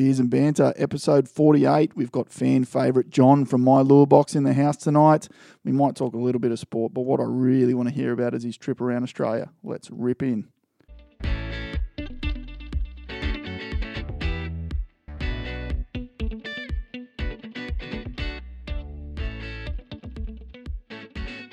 [0.00, 1.94] Beers and Banter, episode 48.
[1.94, 5.28] We've got fan favourite John from My Lure Box in the house tonight.
[5.62, 8.12] We might talk a little bit of sport, but what I really want to hear
[8.12, 9.50] about is his trip around Australia.
[9.62, 10.48] Let's rip in.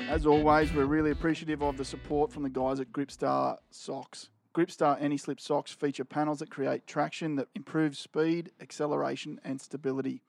[0.09, 4.29] As always, we're really appreciative of the support from the guys at Gripstar Socks.
[4.58, 10.23] Gripstar Any-Slip socks feature panels that create traction that improves speed, acceleration, and stability.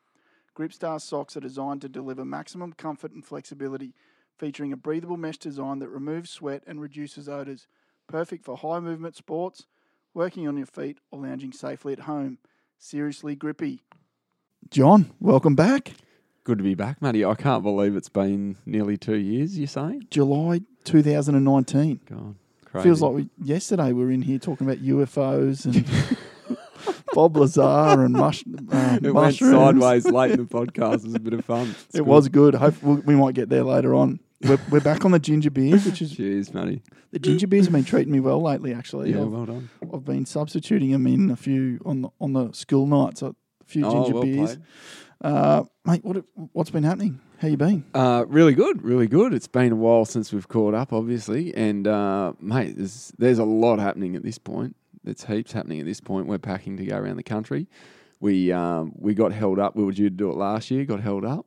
[0.55, 3.95] Gripstar socks are designed to deliver maximum comfort and flexibility,
[4.37, 7.69] featuring a breathable mesh design that removes sweat and reduces odors.
[8.07, 9.65] Perfect for high movement sports,
[10.12, 12.37] working on your feet, or lounging safely at home.
[12.77, 13.80] Seriously grippy.
[14.71, 15.95] John, welcome back.
[16.45, 17.24] Good to be back, Matty.
[17.24, 19.59] I can't believe it's been nearly two years.
[19.59, 20.09] You're saying?
[20.10, 22.01] July 2019.
[22.07, 22.35] God,
[22.82, 22.88] crazy.
[22.88, 26.56] Feels like we, yesterday we were in here talking about UFOs and
[27.12, 30.98] Bob Lazar and mush, uh, it went sideways late in the podcast.
[31.01, 31.70] It was a bit of fun.
[31.70, 32.07] It's It good.
[32.07, 32.54] was good.
[32.54, 34.20] Hope we we might get there later on.
[34.43, 36.80] We're, we're back on the ginger beers, which is Cheers, Matty.
[37.10, 38.73] the ginger beers have been treating me well lately.
[38.73, 39.68] Actually, Yeah, I've, well done.
[39.92, 43.20] I've been substituting them in a few on the, on the school nights.
[43.23, 44.63] A few Oh, ginger well beers, played.
[45.23, 46.05] Uh, mate.
[46.05, 47.21] What what's been happening?
[47.38, 47.85] How you been?
[47.95, 49.33] Uh, really good, really good.
[49.33, 53.45] It's been a while since we've caught up, obviously, and uh, mate, there's there's a
[53.45, 54.77] lot happening at this point.
[55.05, 56.27] There's heaps happening at this point.
[56.27, 57.69] We're packing to go around the country.
[58.21, 59.77] We um, we got held up.
[59.77, 60.85] We were due to do it last year.
[60.85, 61.47] Got held up.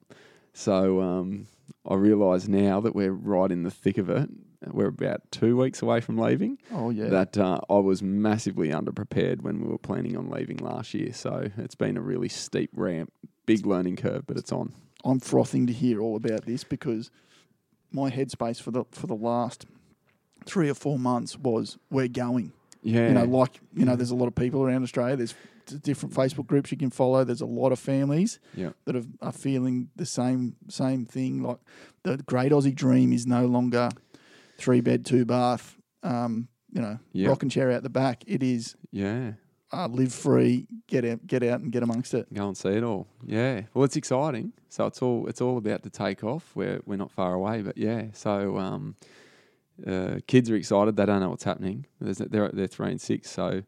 [0.53, 1.47] So um,
[1.87, 4.29] I realise now that we're right in the thick of it.
[4.67, 6.59] We're about two weeks away from leaving.
[6.71, 10.93] Oh yeah, That uh, I was massively underprepared when we were planning on leaving last
[10.93, 11.13] year.
[11.13, 13.11] So it's been a really steep ramp,
[13.45, 14.73] big learning curve, but it's on.
[15.03, 17.09] I'm frothing to hear all about this because
[17.91, 19.65] my headspace for the for the last
[20.45, 22.53] three or four months was we're going.
[22.83, 25.15] Yeah, You know, like you know, there's a lot of people around Australia.
[25.15, 25.35] There's
[25.83, 27.23] different Facebook groups you can follow.
[27.23, 28.71] There's a lot of families yeah.
[28.85, 31.43] that have, are feeling the same same thing.
[31.43, 31.57] Like
[32.03, 33.89] the great Aussie dream is no longer
[34.57, 35.77] three bed, two bath.
[36.03, 37.27] Um, you know, Yeah.
[37.29, 38.23] rocking chair out the back.
[38.25, 39.33] It is Yeah,
[39.73, 42.31] uh, live free, get out, get out, and get amongst it.
[42.33, 43.07] go and see it all.
[43.25, 44.53] Yeah, well, it's exciting.
[44.69, 46.51] So it's all it's all about to take off.
[46.55, 48.05] We're we're not far away, but yeah.
[48.13, 48.95] So um,
[49.85, 50.95] uh, kids are excited.
[50.95, 51.85] They don't know what's happening.
[51.99, 53.63] There's, they're they're three and six, so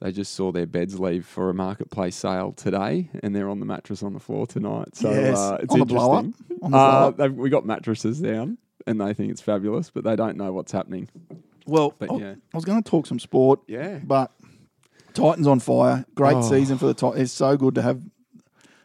[0.00, 3.66] they just saw their beds leave for a marketplace sale today, and they're on the
[3.66, 4.96] mattress on the floor tonight.
[4.96, 6.24] So yes, uh, it's on the blow up.
[6.24, 6.58] interesting.
[6.62, 7.16] On the blow Uh, up.
[7.16, 10.72] they've, we got mattresses down, and they think it's fabulous, but they don't know what's
[10.72, 11.08] happening.
[11.66, 13.60] Well, But I, yeah, I was going to talk some sport.
[13.68, 14.32] yeah, But
[15.14, 16.04] Titans on fire.
[16.14, 16.42] Great Oh.
[16.42, 17.22] season for the Titans.
[17.22, 18.02] It's so good to have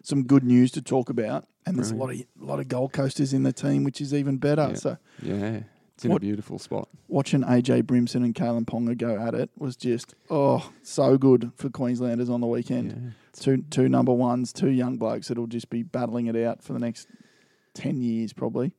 [0.04, 1.46] some good news to talk about.
[1.66, 4.14] And there's a lot of a lot of Gold Coasters in the team, which is
[4.14, 4.68] even better.
[4.70, 4.74] Yeah.
[4.76, 5.60] So yeah.
[5.96, 6.88] It's in What- a beautiful spot.
[7.08, 11.70] watching AJ Brimson and Kalyn Ponga go at it was just oh so good for
[11.70, 12.92] Queenslanders on the weekend.
[12.92, 13.10] Yeah.
[13.34, 16.80] Two two number ones, two young blokes that'll just be battling it out for the
[16.80, 17.08] next
[17.74, 18.74] ten years probably.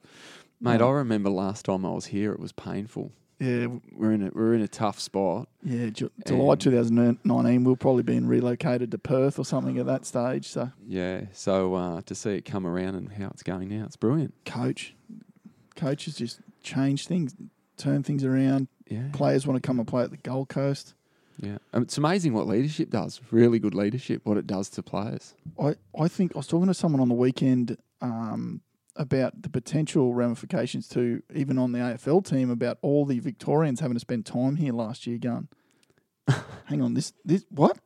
[0.61, 3.13] Mate, Uh, I remember last time I was here, it was painful.
[3.39, 5.49] Yeah, We're in a we're in a tough spot.
[5.63, 5.91] yeah.
[5.91, 10.47] Ju- July And- 2019, we'll probably be relocated to Perth or something at that stage.
[10.49, 13.97] So Yeah, so uh, to see it come around and how it's going now, it's
[13.97, 14.35] brilliant.
[14.45, 14.95] coach,
[15.77, 17.35] coaches just change things,
[17.77, 18.69] turn things around.
[18.89, 20.95] Yeah, Players want to come and play at the Gold Coast.
[21.41, 21.59] yeah.
[21.75, 23.21] Um, It's amazing what leadership does.
[23.31, 24.23] Really good leadership.
[24.25, 25.35] What it does to players.
[25.63, 28.63] I, I think I was talking to someone on the weekend um,
[28.99, 33.95] about the potential ramifications to even on the AFL team about all the Victorians having
[33.95, 35.19] to spend time here last year.
[35.19, 35.49] Going,
[36.67, 37.79] hang on, this this what?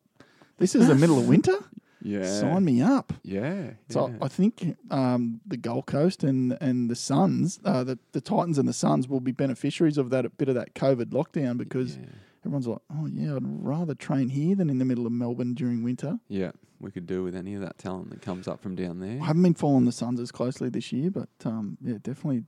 [0.58, 1.56] This is the middle of winter.
[2.04, 3.12] Yeah, Sign me up.
[3.22, 4.16] Yeah, So yeah.
[4.20, 8.68] I think um, the Gold Coast and and the Suns, uh, the the Titans and
[8.68, 12.06] the Suns will be beneficiaries of that a bit of that COVID lockdown because yeah.
[12.44, 15.84] everyone's like, oh yeah, I'd rather train here than in the middle of Melbourne during
[15.84, 16.18] winter.
[16.28, 19.18] yeah, we could do with any of that talent that comes up from down there.
[19.22, 22.44] I haven't been following the Suns as closely this year, but um, yeah, definitely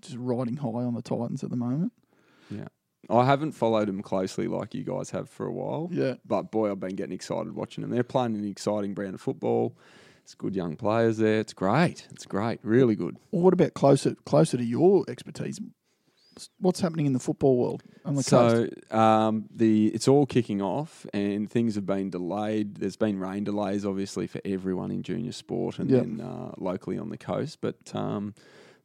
[0.00, 1.92] just riding high on the Titans at the moment.
[2.50, 2.68] Yeah,
[3.10, 5.88] I haven't followed them closely like you guys have for a while.
[5.92, 7.90] Yeah, But boy, I've been getting excited watching them.
[7.90, 9.76] They're playing an exciting brand of football.
[10.22, 11.40] It's good young players there.
[11.40, 12.08] It's great.
[12.10, 12.58] It's great.
[12.62, 13.18] Really good.
[13.30, 15.60] Well, what about closer closer to your expertise?
[16.58, 18.72] What's happening in the football world on the coast?
[18.90, 22.76] So um, the it's all kicking off, and things have been delayed.
[22.76, 26.02] There's been rain delays, obviously, for everyone in junior sport, and Yep.
[26.02, 27.58] then uh, locally on the coast.
[27.60, 28.34] But um,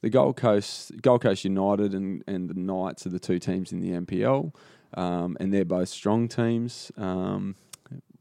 [0.01, 3.79] the Gold Coast, Gold Coast United, and and the Knights are the two teams in
[3.81, 4.53] the NPL,
[4.95, 6.91] um, and they're both strong teams.
[6.97, 7.55] Um,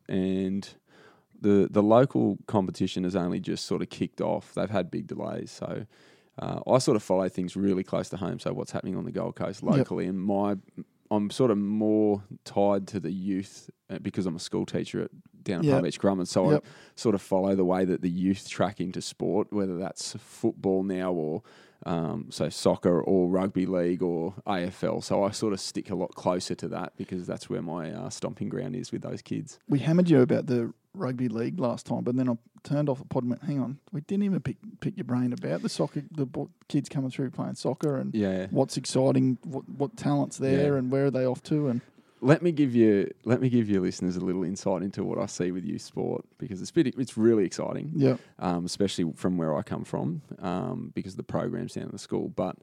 [0.08, 0.68] and
[1.40, 4.54] the the local competition has only just sort of kicked off.
[4.54, 5.86] They've had big delays, so.
[6.38, 8.38] Uh, I sort of follow things really close to home.
[8.38, 9.76] So what's happening on the Gold Coast Yep.
[9.76, 10.56] locally, and my
[11.10, 15.10] I'm sort of more tied to the youth uh, because I'm a school teacher at
[15.42, 15.72] down at Yep.
[15.74, 16.26] Palm Beach Currumbin.
[16.28, 16.64] So Yep.
[16.64, 20.82] I sort of follow the way that the youth track into sport, whether that's football
[20.82, 21.42] now or
[21.86, 25.02] um, so soccer or rugby league or AFL.
[25.02, 28.10] So I sort of stick a lot closer to that because that's where my uh,
[28.10, 29.58] stomping ground is with those kids.
[29.68, 33.04] We hammered you about the rugby league last time, but then I turned off the
[33.04, 36.02] pod and went, hang on, we didn't even pick, pick your brain about the soccer,
[36.10, 38.48] the bo- kids coming through playing soccer and Yeah.
[38.50, 40.78] what's exciting, what, what talent's there Yeah.
[40.78, 41.68] and where are they off to.
[41.68, 41.80] And
[42.20, 45.26] let me give you let me give your listeners a little insight into what I
[45.26, 49.56] see with youth sport because it's bit, it's really exciting, yeah, um, especially from where
[49.56, 52.28] I come from um, because of the programs down at the school.
[52.28, 52.56] But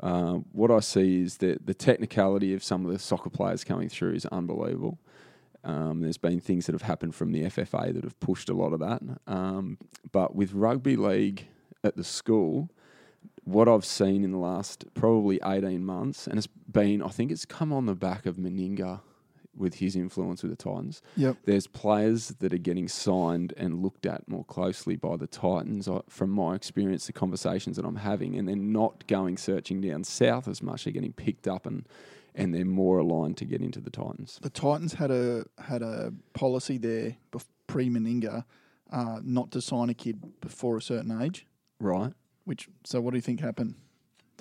[0.00, 3.90] uh, what I see is that the technicality of some of the soccer players coming
[3.90, 4.98] through is unbelievable.
[5.64, 8.72] Um, there's been things that have happened from the FFA that have pushed a lot
[8.72, 9.00] of that.
[9.26, 9.78] Um,
[10.10, 11.46] but with rugby league
[11.84, 12.68] at the school,
[13.44, 17.44] what I've seen in the last probably 18 months, and it's been, I think it's
[17.44, 19.00] come on the back of Meninga
[19.56, 21.02] with his influence with the Titans.
[21.16, 21.36] Yep.
[21.44, 25.88] There's players that are getting signed and looked at more closely by the Titans.
[25.88, 30.04] I, from my experience, the conversations that I'm having, and they're not going searching down
[30.04, 30.84] south as much.
[30.84, 31.86] They're getting picked up and
[32.34, 34.38] and they're more aligned to get into the Titans.
[34.42, 37.16] the Titans had a had a policy there
[37.66, 38.44] pre Meninga
[38.90, 41.46] uh, not to sign a kid before a certain age.
[41.80, 42.12] Right.
[42.44, 43.76] Which so what do you think happened?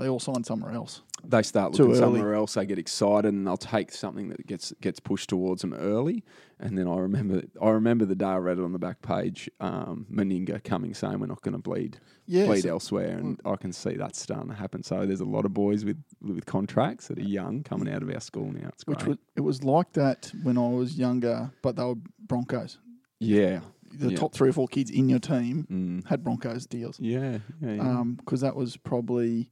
[0.01, 1.03] They all sign somewhere else.
[1.24, 2.56] They start looking somewhere else.
[2.56, 6.24] They get excited, and they'll take something that gets gets pushed towards them early.
[6.59, 9.48] And then I remember, I remember the day I read it on the back page,
[9.59, 13.71] um, Meninga coming saying we're not going to bleed Yeah, bleed elsewhere, and I can
[13.71, 14.81] see that starting to happen.
[14.81, 18.09] So there's a lot of boys with with contracts that are young coming out of
[18.09, 18.69] our school now.
[18.69, 19.09] It's which great.
[19.09, 21.95] was it was like that when I was younger, but they were
[22.25, 22.80] Broncos.
[23.19, 23.59] yeah,
[23.92, 24.18] The Yeah.
[24.18, 26.07] top three or four kids in your team mm.
[26.07, 27.00] had Broncos deals.
[27.00, 28.03] yeah, yeah, yeah.
[28.18, 29.51] because that was probably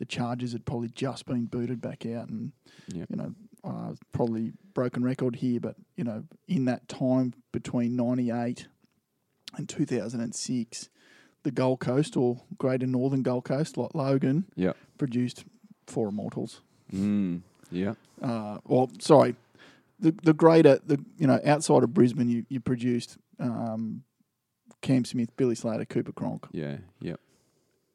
[0.00, 2.52] the Chargers had probably just been booted back out, and
[2.88, 3.04] Yeah.
[3.10, 8.66] you know, uh, probably broken record here, but you know, in that time between '98
[9.56, 10.88] and 2006,
[11.42, 14.72] the Gold Coast or Greater Northern Gold Coast, like Logan, Yeah.
[14.98, 15.44] produced
[15.86, 16.62] four immortals.
[16.92, 17.42] mm.
[17.70, 19.36] yeah, Uh, well, sorry,
[19.98, 24.02] the the greater the you know outside of Brisbane, you you produced um,
[24.80, 26.46] Cam Smith, Billy Slater, Cooper Cronk.
[26.52, 27.16] yeah, yeah.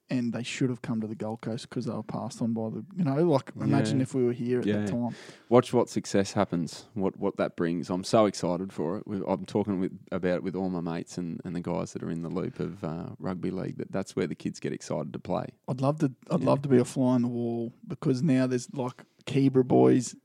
[0.07, 2.69] And they should have come to the Gold Coast because they were passed on by
[2.69, 4.03] the, you know, like imagine Yeah.
[4.03, 4.81] if we were here at Yeah.
[4.81, 5.15] that time.
[5.49, 6.85] Watch what success happens.
[6.93, 7.89] What what that brings.
[7.89, 9.07] I'm so excited for it.
[9.07, 12.03] We- I'm talking with about it with all my mates and, and the guys that
[12.03, 13.77] are in the loop of uh, rugby league.
[13.77, 15.47] That that's where the kids get excited to play.
[15.67, 16.45] I'd love to, I'd Yeah.
[16.49, 20.15] love to be a fly on the wall because now there's like Keebra boys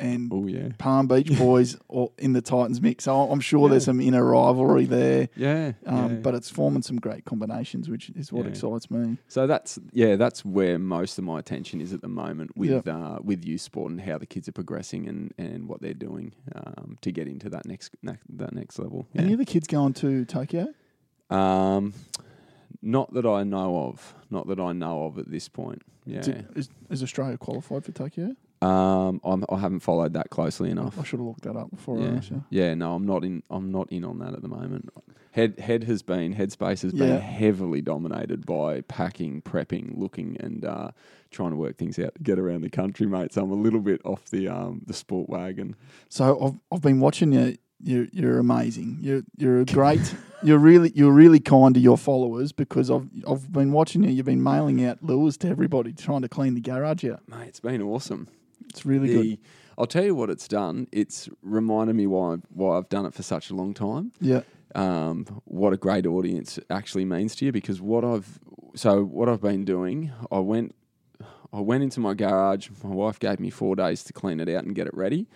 [0.00, 3.04] and Oh yeah, Palm Beach boys or in the Titans mix.
[3.04, 5.28] So I'm sure there's some inner rivalry there.
[5.36, 5.72] yeah.
[5.86, 6.16] Um, yeah.
[6.20, 8.50] But it's forming some great combinations, which is what Yeah.
[8.50, 9.18] excites me.
[9.28, 13.18] So that's yeah, that's where most of my attention is at the moment with uh,
[13.22, 16.98] with youth sport and how the kids are progressing and, and what they're doing um,
[17.02, 19.06] to get into that next ne- that next level.
[19.14, 20.68] Any of the kids going to Tokyo?
[21.30, 21.94] Um,
[22.82, 24.14] not that I know of.
[24.30, 25.82] Not that I know of at this point.
[26.04, 26.20] Yeah.
[26.54, 28.36] Is, is Australia qualified for Tokyo?
[28.64, 30.98] Um, I'm, I haven't followed that closely enough.
[30.98, 32.08] I should have looked that up before I Yeah.
[32.16, 32.44] asked you.
[32.50, 33.42] Yeah, no, I'm not in.
[33.50, 34.88] I'm not in on that at the moment.
[35.32, 37.18] Head head has been headspace has been Yeah.
[37.18, 40.90] heavily dominated by packing, prepping, looking, and uh,
[41.30, 43.32] trying to work things out to get around the country, mate.
[43.32, 45.74] So I'm a little bit off the um the sport wagon.
[46.08, 47.56] So I've I've been watching you.
[47.82, 48.98] You're you're amazing.
[49.00, 50.14] You're you're a great.
[50.44, 54.10] you're really you're really kind to your followers because I've I've been watching you.
[54.10, 57.20] You've been mailing out lures to everybody, trying to clean the garage out.
[57.28, 58.28] Mate, it's been awesome.
[58.74, 59.38] It's really good.
[59.78, 60.88] I'll tell you what it's done.
[60.92, 64.12] It's reminded me why why I've done it for such a long time.
[64.20, 64.42] Yeah,
[64.74, 68.40] um, what a great audience actually means to you because what I've
[68.74, 70.74] so what I've been doing, I went
[71.52, 72.68] I went into my garage.
[72.82, 75.28] My wife gave me four days to clean it out and get it ready,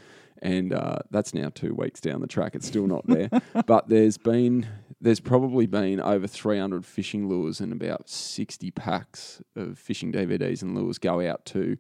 [0.42, 2.54] and uh, that's now two weeks down the track.
[2.54, 3.30] It's still not there,
[3.66, 4.66] but there's been
[5.00, 10.76] there's probably been over 300 fishing lures and about 60 packs of fishing DVDs and
[10.76, 11.76] lures go out to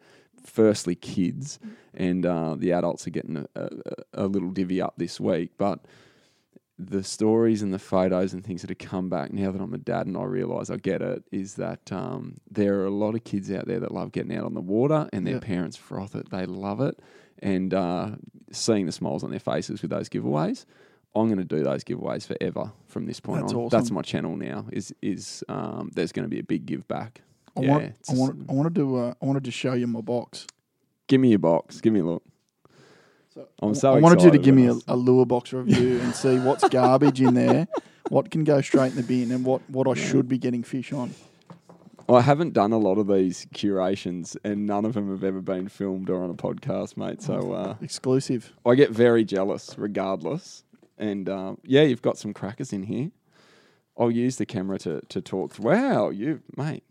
[0.48, 1.58] firstly kids,
[1.94, 3.68] and uh, the adults are getting a, a,
[4.14, 5.80] a little divvy up this week, but
[6.80, 9.78] the stories and the photos and things that have come back now that I'm a
[9.78, 13.24] dad and I realise I get it is that um, there are a lot of
[13.24, 15.40] kids out there that love getting out on the water and their Yeah.
[15.40, 16.30] parents froth it.
[16.30, 17.00] They love it.
[17.40, 18.10] And uh,
[18.52, 20.66] seeing the smiles on their faces with those giveaways,
[21.16, 23.58] I'm going to do those giveaways forever from this point That's on.
[23.60, 23.76] awesome.
[23.76, 24.66] That's my channel now.
[24.70, 27.22] Is is um, there's going to be a big give back.
[27.58, 28.96] I Yeah, want I want I want to do.
[28.96, 30.46] Uh, I want to just show you my box.
[31.08, 31.80] Give me your box.
[31.80, 32.22] Give me a look.
[33.34, 36.14] So I'm so I wanted you to give me a, a lure box review and
[36.14, 37.66] see what's garbage in there,
[38.08, 40.92] what can go straight in the bin, and what what I should be getting fish
[40.92, 41.14] on.
[42.10, 45.68] I haven't done a lot of these curations, and none of them have ever been
[45.68, 47.20] filmed or on a podcast, mate.
[47.20, 48.54] So uh, Exclusive.
[48.64, 50.64] I get very jealous, regardless.
[50.96, 53.10] And um, yeah, you've got some crackers in here.
[53.98, 55.58] I'll use the camera to to talk.
[55.58, 56.84] Wow, you mate.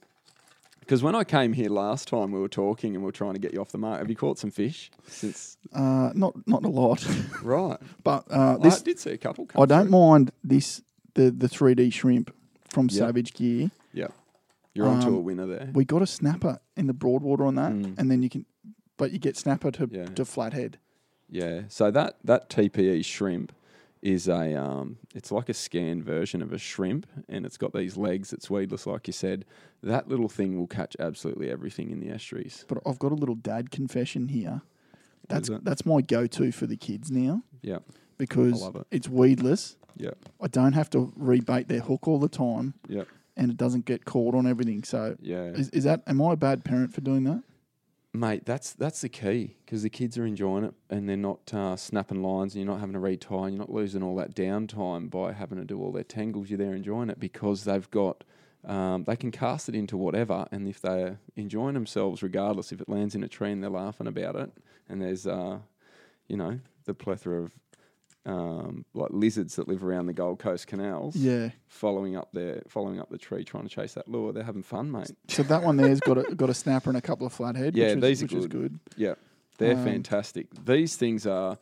[0.88, 3.40] Because when I came here last time, we were talking and we were trying to
[3.40, 4.00] get you off the mark.
[4.00, 5.58] Have you caught some fish since?
[5.74, 7.06] Uh, not not a lot,
[7.44, 7.78] Right.
[8.06, 9.50] but uh, I this did see a couple.
[9.60, 9.92] I don't through.
[10.00, 10.82] mind this
[11.16, 12.34] the the three D shrimp
[12.70, 12.92] from Yep.
[13.00, 13.70] Savage Gear.
[13.92, 14.14] Yep.
[14.74, 15.70] You're onto Um, a winner there.
[15.74, 18.00] We got a snapper in the Broadwater on that, Mm.
[18.00, 18.46] and then you can,
[18.96, 20.06] but you get snapper to Yeah.
[20.06, 20.78] to flathead.
[21.30, 21.64] Yeah.
[21.68, 23.52] So that that TPE shrimp
[24.02, 27.98] is a um, it's like a scanned version of a shrimp, and it's got these
[27.98, 28.34] legs.
[28.34, 29.46] It's weedless, like you said.
[29.84, 32.66] That little thing will catch absolutely everything in the estuaries.
[32.68, 34.62] But I've got a little dad confession here.
[35.28, 37.80] That's that's my go to for the kids now Yeah.
[38.18, 38.76] because it.
[38.92, 39.76] it's weedless.
[39.98, 40.12] Yeah.
[40.40, 43.04] I don't have to rebait their hook all the time, Yeah.
[43.36, 44.84] and it doesn't get caught on everything.
[44.84, 45.46] So Yeah.
[45.48, 47.44] is, is that am I a bad parent for doing that?
[48.18, 51.76] Mate, that's that's the key because the kids are enjoying it and they're not uh,
[51.76, 55.08] snapping lines and you're not having to retie and you're not losing all that downtime
[55.08, 56.50] by having to do all their tangles.
[56.50, 58.24] You're there enjoying it because they've got
[58.66, 62.90] um, they can cast it into whatever and if they're enjoying themselves, regardless if it
[62.90, 64.52] lands in a tree and they're laughing about it,
[64.90, 65.60] and there's uh,
[66.28, 67.52] you know the plethora of
[68.28, 71.50] um, like lizards that live around the Gold Coast canals, Yeah.
[71.68, 74.34] following up their following up the tree trying to chase that lure.
[74.34, 75.12] They're having fun, mate.
[75.30, 77.76] So that one there's got a got a snapper and a couple of flathead.
[77.78, 78.52] Yeah, which these is, are which is good.
[78.52, 78.80] good.
[78.98, 79.14] Yeah,
[79.58, 80.48] they're Um, fantastic.
[80.66, 81.58] These things are,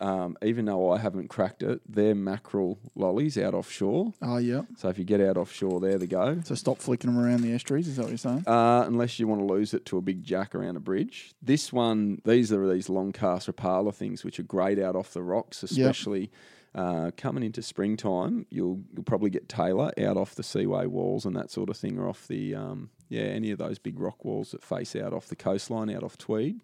[0.00, 4.14] um, even though I haven't cracked it, they're mackerel lollies out offshore.
[4.22, 4.62] Oh yeah.
[4.76, 6.40] So if you get out offshore, there they're the go.
[6.44, 7.86] So stop flicking them around the estuaries.
[7.86, 8.44] Is that what you're saying?
[8.46, 11.34] Uh, unless you want to lose it to a big jack around a bridge.
[11.42, 15.22] This one, these are these long cast rapala things, which are great out off the
[15.22, 16.30] rocks, especially
[16.74, 18.46] uh, coming into springtime.
[18.50, 21.98] You'll you'll probably get tailor out off the seaway walls and that sort of thing,
[21.98, 25.26] or off the um, yeah any of those big rock walls that face out off
[25.26, 26.60] the coastline, out off Tweed.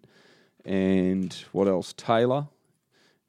[0.65, 1.93] And what else?
[1.95, 2.47] tailor.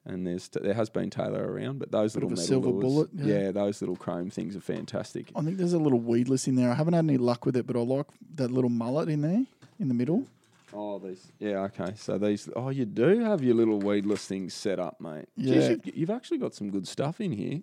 [0.08, 3.08] And there's there has been tailor around, but those Bit little metal silver lures, bullet,
[3.14, 3.40] yeah.
[3.40, 5.30] yeah, those little chrome things are fantastic.
[5.36, 6.70] I think there's a little weedless in there.
[6.70, 9.44] I haven't had any luck with it, but I like that little mullet in there
[9.78, 10.24] in the middle.
[10.72, 11.30] Oh, these.
[11.38, 11.92] Yeah, okay.
[11.96, 12.48] So these.
[12.56, 15.26] Oh, you do have your little weedless things set up, mate.
[15.38, 15.68] Jeez, Yeah.
[15.70, 17.60] you've, you've actually got some good stuff in here.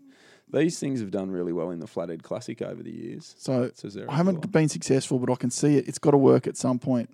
[0.51, 3.33] These things have done really well in the Flathead Classic over the years.
[3.39, 3.71] So
[4.07, 5.87] I haven't been successful, but I can see it.
[5.87, 7.09] It's got to work at some point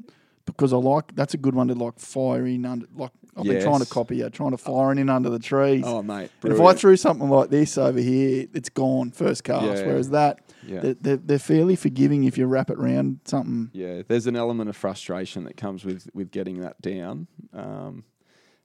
[0.45, 2.87] because I like that's a good one to like fire in under.
[2.93, 5.83] Like I've been trying to copy you, trying to fire it in under the trees.
[5.85, 6.29] Oh, mate.
[6.43, 9.65] if I threw something like this over here, it's gone first cast.
[9.65, 9.85] Yeah.
[9.85, 10.93] Whereas that, Yeah.
[10.99, 13.69] they're, they're, fairly forgiving if you wrap it round something.
[13.73, 17.27] Yeah, there's an element of frustration that comes with, with getting that down.
[17.53, 18.03] Um,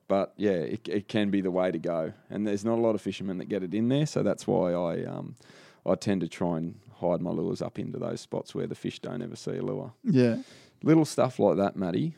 [0.09, 2.13] but yeah, it, it can be the way to go.
[2.31, 4.73] And there's not a lot of fishermen that get it in there, so that's why
[4.73, 5.37] I um,
[5.85, 8.99] I tend to try and hide my lures up into those spots where the fish
[9.01, 9.93] don't ever see a lure.
[10.05, 10.39] Yeah,
[10.83, 12.17] Little stuff like that, Matty.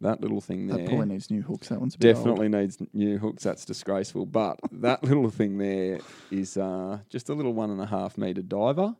[0.00, 0.78] That little thing there.
[0.78, 1.68] that probably needs new hooks.
[1.68, 2.24] That one's a bit old.
[2.24, 3.42] Definitely needs new hooks.
[3.44, 4.26] That's disgraceful.
[4.26, 5.98] But that little thing there
[6.30, 8.94] is uh, just a little one and a half meter diver,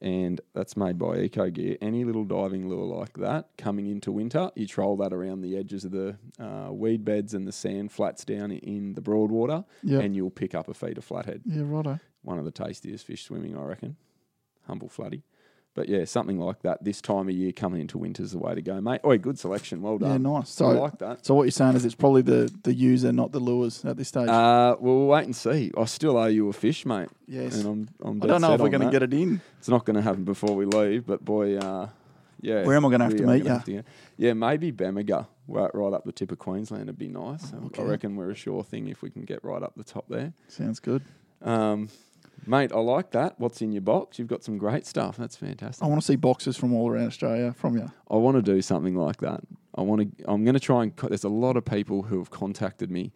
[0.00, 1.76] and that's made by Eco Gear.
[1.82, 5.84] Any little diving lure like that coming into winter, you troll that around the edges
[5.84, 10.02] of the uh, weed beds and the sand flats down in the Broadwater, Yep.
[10.02, 11.42] and you'll pick up a feeder flathead.
[11.44, 11.98] Yeah, righto.
[12.22, 13.96] One of the tastiest fish swimming, I reckon.
[14.66, 15.22] Humble flatty.
[15.74, 18.52] But yeah, something like that this time of year coming into winter is the way
[18.54, 19.00] to go, mate.
[19.04, 19.80] Oi, good selection.
[19.80, 20.10] Well done.
[20.10, 20.60] Yeah, nice.
[20.60, 21.24] I So, like that.
[21.24, 24.08] so what you're saying is it's probably the the user, not the lures at this
[24.08, 24.28] stage.
[24.28, 25.70] Uh, well, we'll wait and see.
[25.78, 27.08] I still owe you a fish, mate.
[27.28, 27.56] yes.
[27.56, 29.40] And I'm, I'm I dead don't know if we're going to get it in.
[29.58, 31.88] It's not going to happen before we leave, but boy, uh,
[32.40, 32.64] yeah.
[32.64, 33.82] Where am I gonna have to meet have to
[34.16, 37.52] Yeah, maybe Bamaga, right, right up the tip of Queensland would be nice.
[37.66, 37.82] Okay.
[37.82, 40.32] I reckon we're a sure thing if we can get right up the top there.
[40.48, 41.02] Sounds good.
[41.42, 41.88] Um,
[42.46, 43.38] mate, I like that.
[43.38, 44.18] What's in your box?
[44.18, 45.16] You've got some great stuff.
[45.16, 45.82] That's fantastic.
[45.82, 47.90] I want to see boxes from all around Australia from you.
[48.10, 49.40] I want to do something like that.
[49.74, 50.24] I want to.
[50.30, 50.94] I'm going to try and.
[50.96, 53.12] Co- there's a lot of people who have contacted me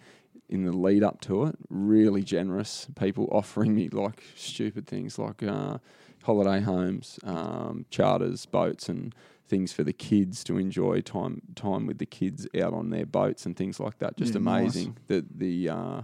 [0.49, 1.57] in the lead up to it.
[1.71, 5.79] Really generous people offering me like stupid things like uh,
[6.25, 9.15] holiday homes, um, charters, boats, and
[9.49, 13.45] things for the kids to enjoy time time with the kids out on their boats
[13.45, 14.17] and things like that.
[14.17, 14.61] Just Yeah, nice.
[14.63, 14.97] amazing.
[15.09, 16.03] The the uh,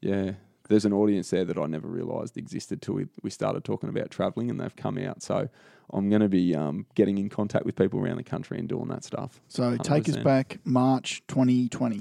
[0.00, 0.32] yeah.
[0.68, 4.10] There's an audience there that I never realised existed till we, we started talking about
[4.10, 5.22] travelling, and they've come out.
[5.22, 5.48] So
[5.92, 8.88] I'm going to be um, getting in contact with people around the country and doing
[8.88, 9.40] that stuff.
[9.48, 11.96] So take us back March 2020.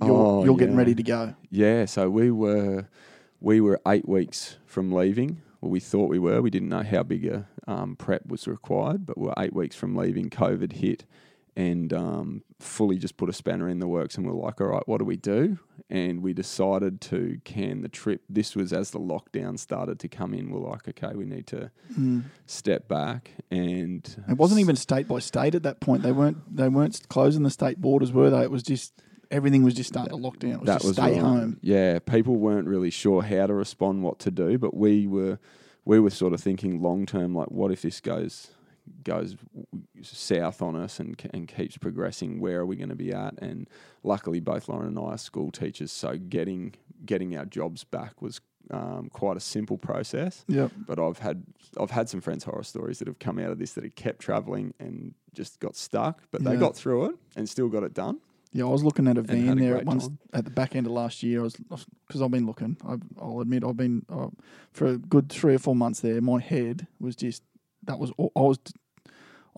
[0.00, 0.78] You're, Oh, you're getting yeah.
[0.78, 1.34] ready to go.
[1.50, 2.88] Yeah, so we were
[3.40, 5.42] we were eight weeks from leaving.
[5.60, 6.40] Well, we thought we were.
[6.40, 9.74] We didn't know how big a um, prep was required, but we we're eight weeks
[9.76, 10.30] from leaving.
[10.30, 11.04] COVID hit,
[11.58, 14.16] and um, fully just put a spanner in the works.
[14.16, 15.58] And we we're like, all right, what do we do?
[15.90, 18.22] And we decided to can the trip.
[18.28, 20.50] This was as the lockdown started to come in.
[20.50, 22.22] We're like, okay, we need to Mm.
[22.46, 26.04] step back and It wasn't even state by state at that point.
[26.04, 28.42] They weren't they weren't closing the state borders, were they?
[28.42, 28.92] It was just
[29.28, 30.52] everything was just starting to lock down.
[30.52, 31.20] It was that just was stay right.
[31.20, 31.58] home.
[31.60, 35.40] Yeah, people weren't really sure how to respond, what to do, but we were
[35.84, 38.52] we were sort of thinking long term, like what if this goes
[39.04, 39.36] goes
[40.02, 42.40] south on us and and keeps progressing?
[42.40, 43.34] Where are we going to be at?
[43.40, 43.68] And
[44.02, 48.40] luckily, both Lauren and I are school teachers, so getting getting our jobs back was
[48.70, 50.44] um, quite a simple process.
[50.48, 50.72] Yep.
[50.86, 51.44] But I've had
[51.80, 54.20] I've had some friends horror stories that have come out of this that have kept
[54.20, 58.18] travelling and just got stuck, but they got through it and still got it done.
[58.52, 60.18] Yeah, I was looking at a van a there at once time.
[60.32, 61.40] at the back end of last year.
[61.40, 61.56] I was
[62.06, 62.78] because I've been looking.
[62.86, 64.28] I, I'll admit I've been uh,
[64.72, 66.20] for a good three or four months there.
[66.22, 67.42] My head was just
[67.84, 68.58] that was all- I was.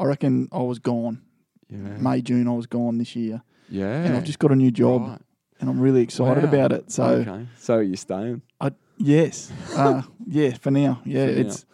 [0.01, 1.23] I reckon I was gone.
[1.69, 4.03] Yeah, May June I was gone this year, yeah.
[4.05, 5.21] and I've just got a new job, Right.
[5.61, 6.49] and I'm really excited Wow.
[6.51, 6.91] about it.
[6.91, 8.43] So okay, so you're staying.
[8.61, 11.41] I yes, uh, yeah, for now, yeah, For now.
[11.41, 11.67] it's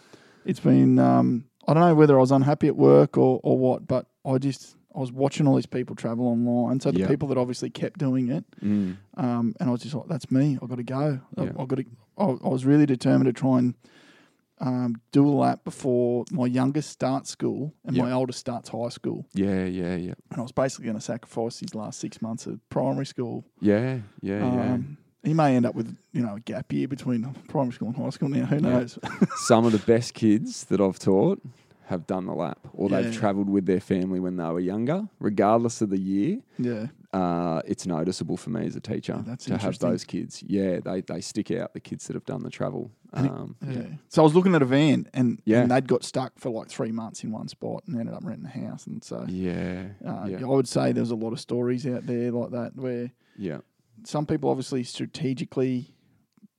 [0.44, 0.98] it's been.
[0.98, 4.36] Um, I don't know whether I was unhappy at work or or what, but I
[4.38, 6.80] just I was watching all these people travel online.
[6.80, 7.08] So the Yeah.
[7.08, 8.96] people that obviously kept doing it, Mm.
[9.16, 10.58] um, and I was just like, "That's me.
[10.60, 11.20] I've got to go.
[11.38, 11.52] I- Yeah.
[11.58, 11.84] I've got to."
[12.18, 13.74] I, I was really determined to try and
[14.60, 19.26] um, do a lap before my youngest starts school and my oldest starts high school.
[19.34, 22.58] Yeah, yeah, yeah, And I was basically going to sacrifice these last six months of
[22.70, 23.44] primary school.
[23.60, 24.72] yeah, yeah, yeah.
[24.74, 27.96] Um, he may end up with you know a gap year between primary school and
[27.96, 28.28] high school.
[28.28, 28.60] Now who Yeah.
[28.60, 28.98] knows?
[29.36, 31.42] Some of the best kids that I've taught
[31.86, 33.02] have done the lap, or Yeah.
[33.02, 35.08] they've travelled with their family when they were younger.
[35.20, 36.86] Regardless of the year, yeah,
[37.16, 40.42] uh, it's noticeable for me as a teacher Yeah, that's to have those kids.
[40.46, 41.72] Yeah, they they stick out.
[41.72, 42.90] The kids that have done the travel.
[43.12, 43.86] And it- Um, yeah.
[44.08, 45.62] So I was looking at a van, and, Yeah.
[45.62, 48.46] and they'd got stuck for like three months in one spot, and ended up renting
[48.46, 48.86] a house.
[48.86, 52.30] And so yeah, uh, yeah, I would say there's a lot of stories out there
[52.32, 53.58] like that where yeah.
[54.04, 55.94] some people obviously strategically,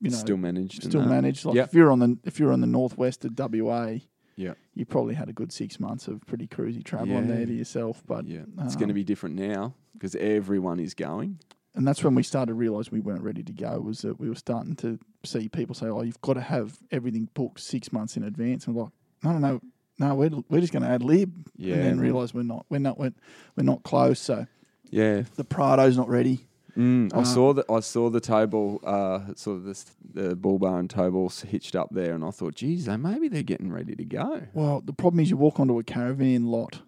[0.01, 0.83] you know, still managed.
[0.83, 1.11] still managed.
[1.11, 1.45] manage.
[1.45, 1.67] Like Yep.
[1.67, 3.99] if you're on the if you're on the northwest of WA,
[4.37, 4.53] Yeah.
[4.75, 7.35] you probably had a good six months of pretty cruisy traveling Yeah.
[7.35, 8.01] there to yourself.
[8.07, 11.39] But yeah, it's going to um, be different now because everyone is going.
[11.75, 13.79] and that's when we started to realise we weren't ready to go.
[13.81, 17.27] Was that we were starting to see people say, "Oh, you've got to have everything
[17.33, 18.91] booked six months in advance." And we're like,
[19.23, 19.61] no, no, no,
[19.99, 22.77] no, we're we're just going to ad lib, Yeah, and then realise we're not, we're
[22.79, 23.13] not, we're,
[23.55, 24.19] we're not close.
[24.19, 24.45] So
[24.91, 26.45] Yeah, the Prado's not ready.
[26.77, 27.65] Mm, I Uh, saw that.
[27.69, 31.75] I saw the table, uh, sort of this, the bull bar and tow ball hitched
[31.75, 34.43] up there, and I thought, geez, they maybe they're getting ready to go.
[34.53, 36.81] Well, the problem is you walk onto a caravan lot,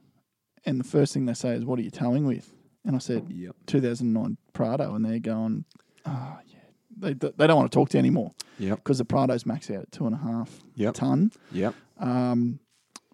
[0.65, 2.53] and the first thing they say is, "What are you towing with?"
[2.85, 3.55] And I said, Yep.
[3.65, 5.65] 2009 Prado, and they're going,
[6.05, 6.55] "Ah, yeah."
[6.95, 8.79] They they don't want to talk to you anymore Yep.
[8.79, 10.93] because the Prado's max out at two and a half Yep.
[10.95, 11.73] ton, Yep.
[11.97, 12.59] um,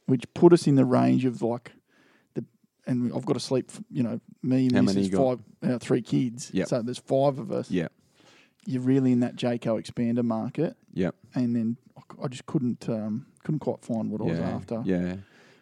[0.08, 1.72] which put us in the range of like.
[2.88, 4.86] And I've got to sleep, you know, me and How Mrs.
[4.86, 5.40] many you got?
[5.62, 6.52] five, uh, three kids.
[6.54, 6.68] Yep.
[6.68, 7.72] So there's five of us.
[7.72, 7.88] Yeah.
[8.68, 11.12] You're really in that Jayco expander market, Yeah.
[11.36, 11.78] and then
[12.22, 14.50] I just couldn't um, couldn't quite find what I was yeah.
[14.50, 14.82] after.
[14.86, 15.16] Yeah.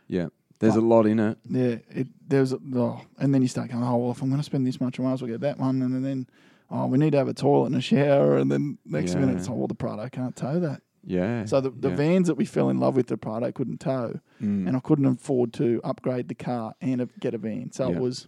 [0.08, 0.28] Yeah.
[0.60, 1.38] There's a lot in it.
[1.50, 4.46] Yeah, it there's oh, and then you start going, oh well, if I'm going to
[4.46, 6.28] spend this much, I might as well get that one, and then
[6.72, 9.48] oh, we need to have a toilet and a shower, and then next minute it's
[9.48, 9.54] Yeah.
[9.54, 10.82] oh, well, the Prado can't tow that.
[11.06, 11.46] Yeah.
[11.46, 11.96] So the, the yeah.
[11.96, 14.68] vans that we fell in love with, the Prado couldn't tow, Mm.
[14.68, 17.72] and I couldn't afford to upgrade the car and a, get a van.
[17.72, 17.96] So Yeah.
[17.98, 18.28] it was,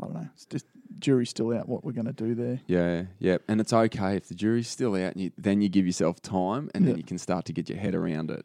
[0.00, 0.66] I don't know, it's just
[0.98, 2.60] jury's still out what we're going to do there.
[2.66, 5.86] Yeah, yeah, and it's okay if the jury's still out, and you, then you give
[5.86, 8.44] yourself time, and then you can start to get your head around it,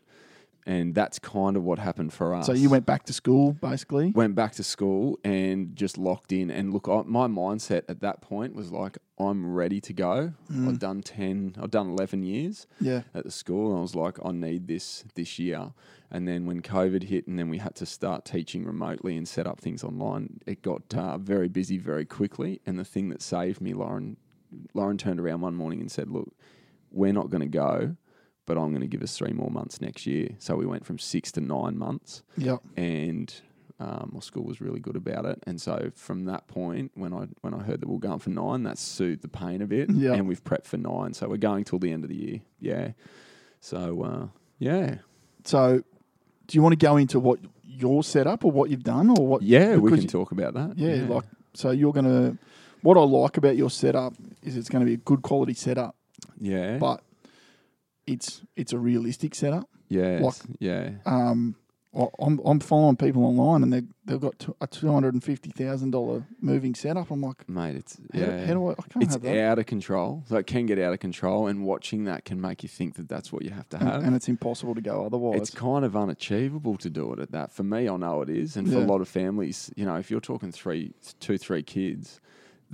[0.65, 2.47] and that's kind of what happened for us.
[2.47, 4.12] So you went back to school basically.
[4.12, 6.49] went back to school and just locked in.
[6.49, 10.34] And look, I, my mindset at that point was like, I'm ready to go.
[10.51, 10.67] Mm.
[10.67, 14.17] I've done ten, I've done eleven years Yeah, at the school, and I was like,
[14.25, 15.73] I need this this year.
[16.12, 19.47] And then when COVID hit, and then we had to start teaching remotely and set
[19.47, 22.62] up things online, it got uh, very busy very quickly.
[22.65, 24.17] And the thing that saved me, Lauren,
[24.73, 26.32] Lauren turned around one morning and said, "Look,
[26.91, 27.95] we're not going to go."
[28.45, 30.29] But I'm going to give us three more months next year.
[30.39, 33.34] So we went from six to nine months yeah, and
[33.79, 35.41] um, my school was really good about it.
[35.47, 38.29] And so from that point, when I when I heard that we are going for
[38.29, 39.89] nine, that soothed the pain a bit.
[39.89, 40.13] Yeah.
[40.13, 42.41] And we've prepped for nine, so we're going till the end of the year.
[42.60, 42.91] Yeah.
[43.60, 44.27] So uh,
[44.60, 44.97] yeah,
[45.43, 45.81] So,
[46.47, 49.41] do you want to go into what your setup or what you've done or what?
[49.41, 50.77] yeah, we can you- talk about that.
[50.77, 52.38] Yeah, like so you're gonna.
[52.84, 55.95] What I like about your setup is it's going to be a good quality setup,
[56.39, 57.01] yeah, but
[58.07, 59.69] it's it's a realistic setup.
[59.89, 61.55] yeah, like- yeah, Um,
[62.19, 65.91] I'm I'm following people online and they they've got a two hundred and fifty thousand
[65.91, 67.09] dollar moving setup.
[67.09, 67.77] I'm like, mate.
[67.77, 68.45] It's how, yeah.
[68.45, 68.71] how do I?
[68.73, 69.39] I can't it's have that.
[69.39, 70.21] out of control.
[70.27, 73.07] So it can get out of control, and watching that can make you think that
[73.07, 73.93] that's what you have to have.
[73.95, 75.39] And, and it's impossible to go otherwise.
[75.39, 77.53] It's kind of unachievable to do it at that.
[77.53, 78.83] For me, I know it is, and for Yeah.
[78.83, 80.91] a lot of families, you know, if you're talking three,
[81.21, 82.19] two, three kids,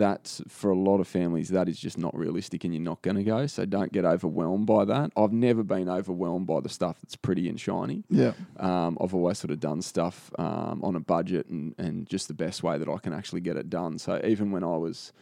[0.01, 3.15] that's for a lot of families that is just not realistic and you're not going
[3.23, 6.95] to go so don't get overwhelmed by that i've never been overwhelmed by the stuff
[7.01, 8.33] that's pretty and shiny Yeah.
[8.67, 12.33] um, i've always sort of done stuff um, on a budget and, and just the
[12.45, 15.13] best way that i can actually get it done so even when i was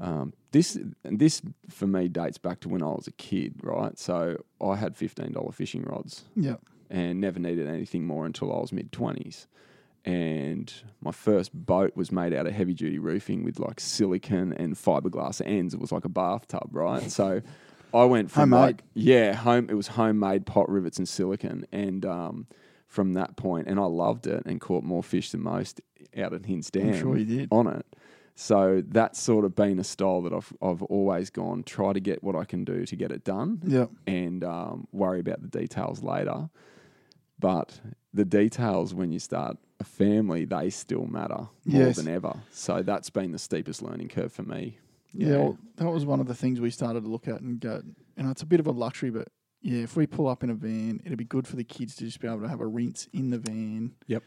[0.00, 3.98] um, this and this for me dates back to when i was a kid right
[3.98, 6.56] so i had $15 fishing rods Yeah.
[6.90, 9.46] and never needed anything more until I was mid twenties.
[10.04, 14.74] And my first boat was made out of heavy duty roofing with like silicon and
[14.74, 15.74] fiberglass ends.
[15.74, 17.10] It was like a bathtub, right?
[17.10, 17.42] So
[17.92, 18.60] I went from Homemade.
[18.60, 19.66] like yeah, home.
[19.68, 22.46] It was homemade pot rivets and silicon, and um,
[22.86, 25.80] from that point, and I loved it and caught more fish than most
[26.16, 27.48] out at Hinze Dam I'm sure you did.
[27.52, 27.84] on it.
[28.34, 32.22] So that's sort of been a style that I've I've always gone try to get
[32.22, 33.86] what I can do to get it done Yeah.
[34.06, 36.48] and um, worry about the details later.
[37.38, 37.80] But
[38.14, 41.96] the details when you start a family, they still matter more Yes.
[41.96, 42.40] than ever.
[42.50, 44.78] So that's been the steepest learning curve for me.
[45.12, 47.82] Yeah, well, that was one of the things we started to look at and go,
[48.16, 49.28] you know, it's a bit of a luxury, but
[49.62, 52.04] yeah, if we pull up in a van, it'd be good for the kids to
[52.04, 53.94] just be able to have a rinse in the van.
[54.06, 54.22] Yep.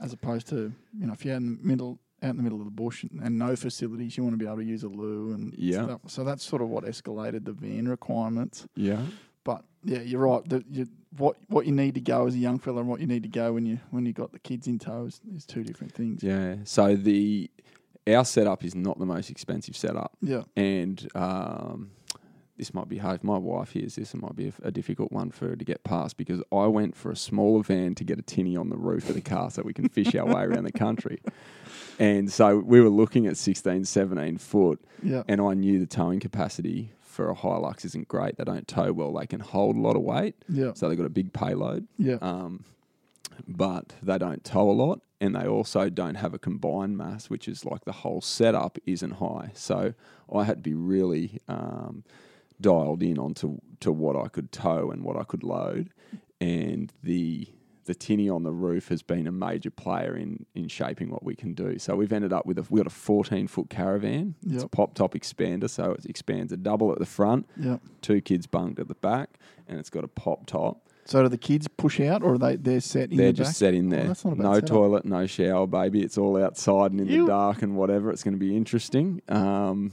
[0.00, 2.64] As opposed to, you know, if you're in the middle, out in the middle of
[2.64, 5.32] the bush and, and no facilities, you want to be able to use a loo
[5.32, 5.84] and Yeah.
[5.84, 6.00] stuff.
[6.06, 8.66] So that's sort of what escalated the van requirements.
[8.74, 9.04] yeah,
[9.46, 10.46] But yeah, you're right.
[10.48, 13.06] The, you, what what you need to go as a young fella and what you
[13.06, 15.62] need to go when you when you got the kids in tow is, is two
[15.64, 16.22] different things.
[16.22, 16.56] yeah.
[16.64, 17.50] So the
[18.08, 20.42] our setup is not the most expensive setup, Yeah.
[20.56, 21.90] and um,
[22.56, 23.16] this might be hard.
[23.16, 25.64] If my wife hears this, it might be a, a difficult one for her to
[25.64, 28.76] get past because I went for a smaller van to get a tinny on the
[28.76, 31.20] roof of the car so we can fish our way around the country.
[31.98, 35.22] And so we were looking at 16, 17 foot, Yeah.
[35.28, 38.36] and I knew the towing capacity for a Hilux isn't great.
[38.36, 39.12] They don't tow well.
[39.14, 40.72] They can hold a lot of weight, Yeah.
[40.74, 42.18] so they've got a big payload, Yeah.
[42.20, 42.64] um,
[43.48, 47.48] but they don't tow a lot, and they also don't have a combined mass, which
[47.48, 49.50] is like the whole setup isn't high.
[49.54, 49.94] So
[50.32, 52.04] I had to be really um,
[52.60, 55.90] dialed in onto to what I could tow and what I could load,
[56.40, 57.48] and the
[57.86, 61.34] the tinny on the roof has been a major player in in shaping what we
[61.34, 61.78] can do.
[61.78, 64.34] So we've ended up with a we got a 14 foot caravan.
[64.46, 67.78] It's a pop top expander, so it expands a double at the front, Yeah.
[68.02, 70.82] two kids bunked at the back, and it's got a pop top.
[71.06, 73.50] So do the kids push out, or are they they're set in They're the just
[73.50, 73.56] back?
[73.56, 74.06] set in Oh, there.
[74.08, 76.02] that's not a bad no toilet, no shower, baby.
[76.02, 77.20] It's all outside and in Ew.
[77.22, 78.10] the dark and whatever.
[78.10, 79.22] It's going to be interesting.
[79.28, 79.92] Um,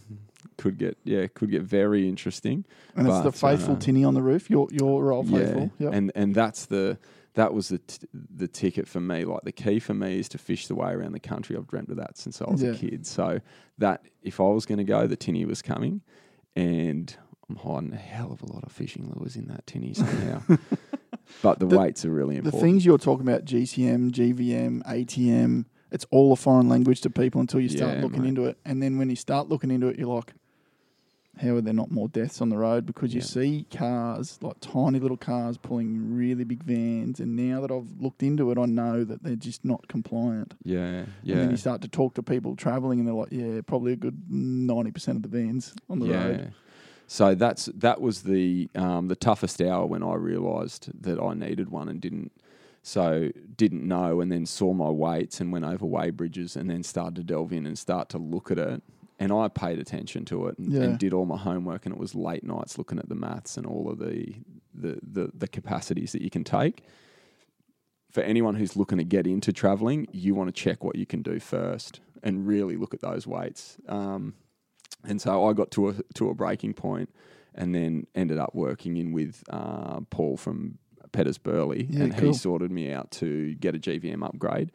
[0.57, 2.65] could get yeah, could get very interesting.
[2.95, 4.49] And it's the faithful uh, tinny on the roof.
[4.49, 5.71] Your your old faithful.
[5.77, 5.93] Yeah, Yep.
[5.93, 6.97] and and that's the
[7.35, 9.25] that was the t- the ticket for me.
[9.25, 11.55] Like the key for me is to fish the way around the country.
[11.57, 12.71] I've dreamt of that since I was Yeah.
[12.71, 13.05] a kid.
[13.07, 13.39] So
[13.79, 16.01] that if I was going to go, the tinny was coming,
[16.55, 17.15] and
[17.49, 20.41] I'm hiding a hell of a lot of fishing lures in that tinny somehow.
[21.41, 22.61] but the, The- weights are really important.
[22.61, 27.39] the things you're talking about, GCM, GVM, ATM, it's all a foreign language to people
[27.41, 28.29] until you start Yeah, looking mate.
[28.29, 28.57] into it.
[28.65, 30.33] And then when you start looking into it, you're like,
[31.41, 32.85] how are there not more deaths on the road?
[32.85, 33.25] Because you Yeah.
[33.25, 37.19] see cars, like tiny little cars, pulling really big vans.
[37.19, 40.53] And now that I've looked into it, I know that they're just not compliant.
[40.63, 41.33] yeah, yeah.
[41.33, 43.95] And then you start to talk to people traveling, and they're like, yeah, probably a
[43.95, 46.53] good 90% of the vans on the road.
[47.07, 51.69] So that's that was the um, the toughest hour when I realised that I needed
[51.69, 52.31] one and didn't.
[52.81, 56.83] So didn't know, and then saw my weights and went over weigh bridges, and then
[56.83, 58.83] started to delve in and start to look at it.
[59.19, 60.81] And I paid attention to it and, Yeah.
[60.81, 63.65] and did all my homework, and it was late nights looking at the maths and
[63.65, 64.35] all of the
[64.73, 66.83] the, the the capacities that you can take.
[68.11, 71.21] For anyone who's looking to get into traveling, you want to check what you can
[71.23, 73.77] do first and really look at those weights.
[73.87, 74.35] Um,
[75.03, 77.09] and so I got to a to a breaking point,
[77.55, 80.77] and then ended up working in with uh, Paul from
[81.11, 82.27] Pedders Burleigh, Yeah, and cool.
[82.29, 84.71] he sorted me out to get a GVM upgrade,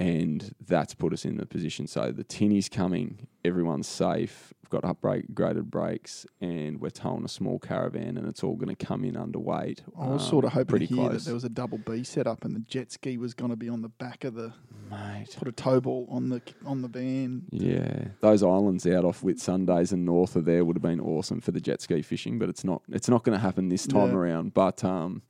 [0.00, 1.86] and that's put us in the position.
[1.86, 4.52] So the tinny's coming, everyone's safe.
[4.62, 8.86] We've got upgraded brakes, and we're towing a small caravan, and it's all going to
[8.86, 9.80] come in underweight.
[10.00, 11.24] I was um, sort of hoping pretty to hear close.
[11.24, 13.56] that there was a double B set up and the jet ski was going to
[13.56, 14.52] be on the back of the
[14.90, 17.42] Mate, put a tow ball on the on the van.
[17.52, 21.52] Yeah, those islands out off Whitsundays and north of there would have been awesome for
[21.52, 22.82] the jet ski fishing, but it's not.
[22.88, 24.16] It's not going to happen this time Yeah.
[24.16, 24.54] around.
[24.54, 25.22] But um,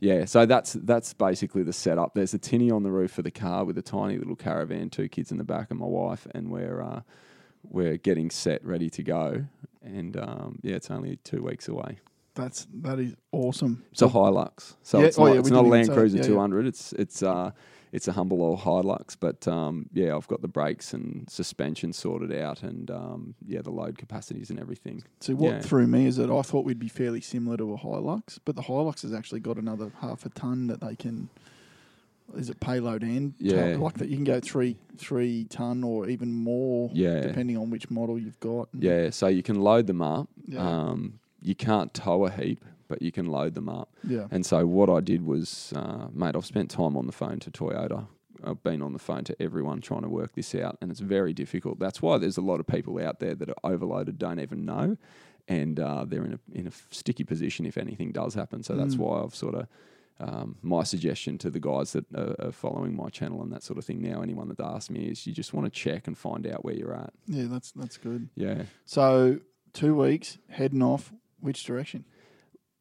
[0.00, 2.14] yeah, so that's that's basically the setup.
[2.14, 5.08] There's a tinny on the roof of the car with a tiny little caravan, two
[5.08, 7.00] kids in the back, and my wife, and we're uh,
[7.62, 9.46] we're getting set, ready to go.
[9.82, 11.98] And um, yeah, it's only two weeks away.
[12.34, 13.84] That's that is awesome.
[13.92, 16.22] It's a Hilux, so Yeah, it's oh not, yeah, it's not a Land Cruiser yeah,
[16.22, 16.28] yeah.
[16.28, 16.66] 200.
[16.66, 17.52] It's it's uh
[17.92, 22.32] it's a humble old Hilux, but um, yeah, I've got the brakes and suspension sorted
[22.32, 25.02] out, and um, yeah, the load capacities and everything.
[25.20, 25.60] So what Yeah.
[25.60, 28.62] threw me is that I thought we'd be fairly similar to a Hilux, but the
[28.62, 31.28] Hilux has actually got another half a ton that they can
[32.36, 33.72] is it payload and Yeah.
[33.72, 34.08] ton- like that?
[34.08, 37.20] You can go three three ton or even more, Yeah.
[37.20, 38.68] depending on which model you've got.
[38.74, 40.28] Yeah, so you can load them up.
[40.44, 40.58] Yeah.
[40.88, 43.94] Um, you can't tow a heap, but you can load them up.
[44.06, 47.38] yeah, And so what I did was, uh, mate, I've spent time on the phone
[47.40, 48.06] to Toyota.
[48.44, 51.32] I've been on the phone to everyone trying to work this out, and it's very
[51.32, 51.78] difficult.
[51.78, 54.96] That's why there's a lot of people out there that are overloaded, don't even know,
[55.48, 58.62] and uh, they're in a in a sticky position if anything does happen.
[58.62, 58.98] So that's Mm.
[58.98, 59.66] why I've sort of
[60.18, 63.78] um, my suggestion to the guys that are, are following my channel and that sort
[63.78, 64.22] of thing now.
[64.22, 66.94] Anyone that asks me is you just want to check and find out where you're
[66.94, 67.12] at.
[67.26, 68.28] yeah, that's that's good.
[68.34, 69.40] Yeah, So
[69.72, 71.12] two weeks heading off.
[71.40, 72.04] Which direction?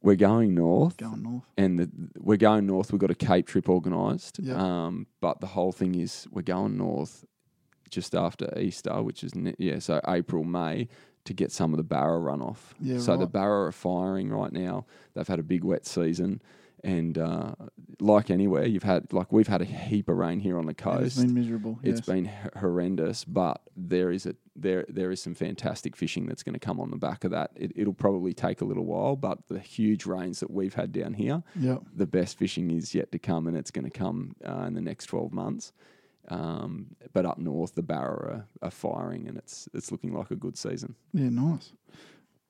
[0.06, 0.98] We're going north.
[0.98, 1.44] Going north.
[1.58, 2.91] and the, we're going north.
[2.91, 4.39] We've got a Cape trip organised.
[4.39, 4.58] Yep.
[4.58, 7.26] Um, but the whole thing is we're going north
[7.89, 10.88] just after Easter, which is yeah, so April May
[11.26, 12.58] to get some of the Barra runoff.
[12.80, 13.26] Yeah, so the.
[13.26, 14.86] Barra are firing right now.
[15.13, 16.41] They've had a big wet season.
[16.86, 17.56] And uh,
[18.00, 20.82] like anywhere, you've had like we've had a heap of rain here on the It's
[20.82, 21.17] coast.
[21.17, 21.80] been miserable.
[21.82, 22.06] It's yes.
[22.06, 26.54] been h- horrendous, but there is a there there is some fantastic fishing that's going
[26.54, 27.50] to come on the back of that.
[27.56, 31.15] It, it'll probably take a little while, but the huge rains that we've had down
[31.15, 31.78] here, yeah.
[31.95, 34.82] the best fishing is yet to come, and it's going to come uh, in the
[34.82, 35.74] next twelve months.
[36.28, 40.36] Um, but up north, the Barra are, are firing, and it's it's looking like a
[40.36, 40.95] good season.
[41.13, 41.71] Yeah, nice.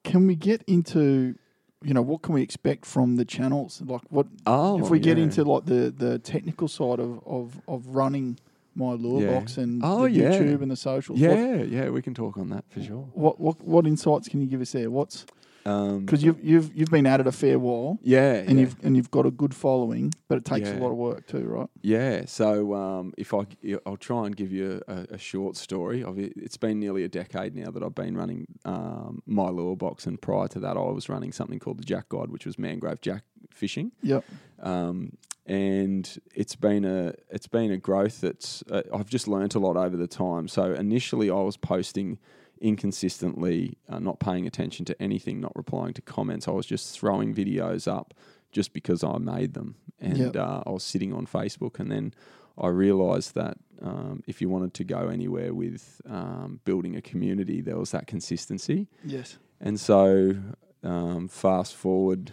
[0.03, 1.35] Can we get into,
[1.83, 3.81] you know, what can we expect from the channels?
[3.85, 7.87] Like, what Oh, if we get into like the the technical side of of, of
[7.87, 8.37] running
[8.75, 9.39] my lure Yeah.
[9.39, 10.29] box and Oh, the yeah.
[10.31, 11.21] YouTube and the socials?
[11.21, 13.07] What, Yeah, yeah, we can talk on that for sure.
[13.13, 14.89] what what what insights can you give us there?
[14.89, 15.25] What's
[15.67, 18.61] Um, because you've you've you've been at it a fair while yeah, and yeah.
[18.61, 21.43] you've and you've got a good following, but it takes a lot of work too,
[21.43, 21.67] right?
[21.81, 23.45] Yeah, so um, if I,
[23.85, 26.03] I'll try and give you a, a short story.
[26.03, 26.33] Of it.
[26.35, 30.21] It's been nearly a decade now that I've been running um, my lure box, and
[30.21, 33.23] prior to that, I was running something called the Jack Guide, which was mangrove jack
[33.49, 33.91] fishing.
[34.03, 34.23] Yep.
[34.61, 39.59] Um, and it's been a it's been a growth that's uh, I've just learnt a
[39.59, 40.47] lot over the time.
[40.47, 42.17] So initially, I was posting
[42.61, 46.47] inconsistently, uh, not paying attention to anything, not replying to comments.
[46.47, 48.13] I was just throwing videos up
[48.51, 50.35] just because I made them, and Yep.
[50.37, 52.13] uh, I was sitting on Facebook, and then
[52.57, 57.59] I realised that um, if you wanted to go anywhere with um, building a community,
[57.61, 58.87] there was that consistency.
[59.03, 59.37] Yes.
[59.59, 60.37] And so,
[60.83, 62.31] um, fast forward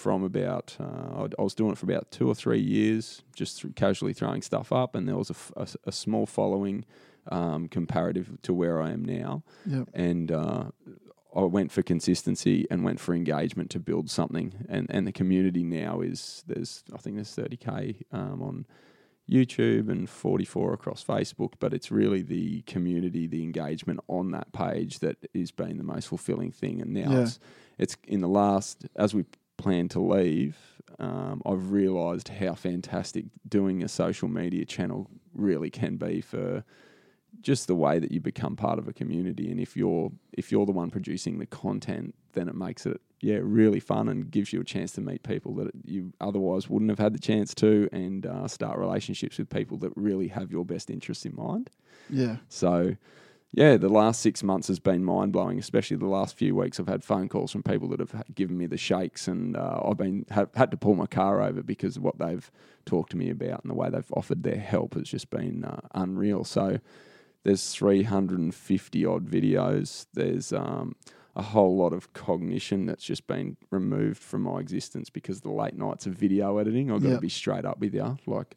[0.00, 3.72] from about, uh, I- was doing it for about two or three years, just through
[3.72, 6.84] casually throwing stuff up, and there was a, f- a s- a small following
[7.30, 9.42] um, comparative to where I am now.
[9.66, 9.88] Yep.
[9.94, 10.64] And uh,
[11.36, 14.54] I went for consistency and went for engagement to build something.
[14.68, 18.66] And, and the community now is there's I think there's 30k um, on
[19.30, 24.98] YouTube and 44 across Facebook, but it's really the community, the engagement on that page
[25.00, 26.80] that has been the most fulfilling thing.
[26.82, 27.20] And now Yeah.
[27.20, 27.38] it's,
[27.78, 29.24] it's in the last, as we
[29.60, 30.56] plan to leave,
[30.98, 36.64] um, I've realised how fantastic doing a social media channel really can be for
[37.40, 39.50] just the way that you become part of a community.
[39.50, 43.38] And if you're if you're the one producing the content, then it makes it yeah
[43.42, 46.98] really fun and gives you a chance to meet people that you otherwise wouldn't have
[46.98, 50.90] had the chance to, and uh, start relationships with people that really have your best
[50.90, 51.70] interests in mind.
[52.08, 52.36] Yeah.
[52.48, 52.96] So.
[53.52, 55.58] Yeah, the last six months has been mind blowing.
[55.58, 58.66] Especially the last few weeks, I've had phone calls from people that have given me
[58.66, 62.04] the shakes, and uh, I've been have, had to pull my car over because of
[62.04, 62.48] what they've
[62.86, 65.80] talked to me about and the way they've offered their help has just been uh,
[65.94, 66.44] unreal.
[66.44, 66.78] So,
[67.42, 70.06] there's 350 odd videos.
[70.14, 70.94] There's um,
[71.34, 75.50] a whole lot of cognition that's just been removed from my existence because of the
[75.50, 76.92] late nights of video editing.
[76.92, 77.14] I've got Yeah.
[77.16, 78.16] to be straight up with you.
[78.26, 78.56] Like,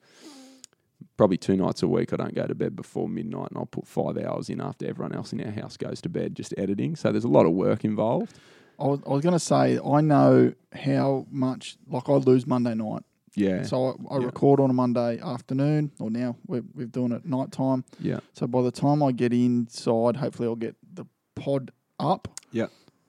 [1.17, 3.88] probably two nights a week, I don't go to bed before midnight and I'll put
[3.88, 6.95] five hours in after everyone else in our house goes to bed just editing.
[6.95, 8.34] So, there's a lot of work involved.
[8.80, 12.73] I was, I was going to say I know how much like I lose Monday
[12.73, 13.04] night.
[13.36, 13.63] Yeah.
[13.63, 14.26] So I, I Yeah.
[14.26, 17.84] record on a Monday afternoon, or now we're, we're doing it night time.
[17.99, 18.19] yeah.
[18.34, 22.28] So by the time I get inside, hopefully I'll get the pod up.
[22.52, 22.67] Yeah.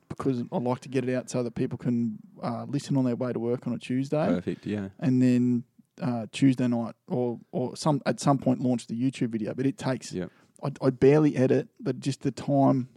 [0.09, 3.17] Because I like to get it out so that people can uh, listen on their
[3.17, 4.65] way to work on a Tuesday, Perfect.
[4.67, 4.89] Yeah.
[5.01, 5.65] and then
[6.01, 9.55] uh, Tuesday night or or some at some point launch the YouTube video.
[9.55, 10.27] But it takes Yeah.
[10.63, 12.89] I, I barely edit, but just the time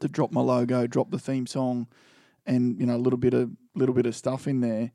[0.00, 1.88] to drop my logo, drop the theme song,
[2.46, 4.92] and you know a little bit of little bit of stuff in there.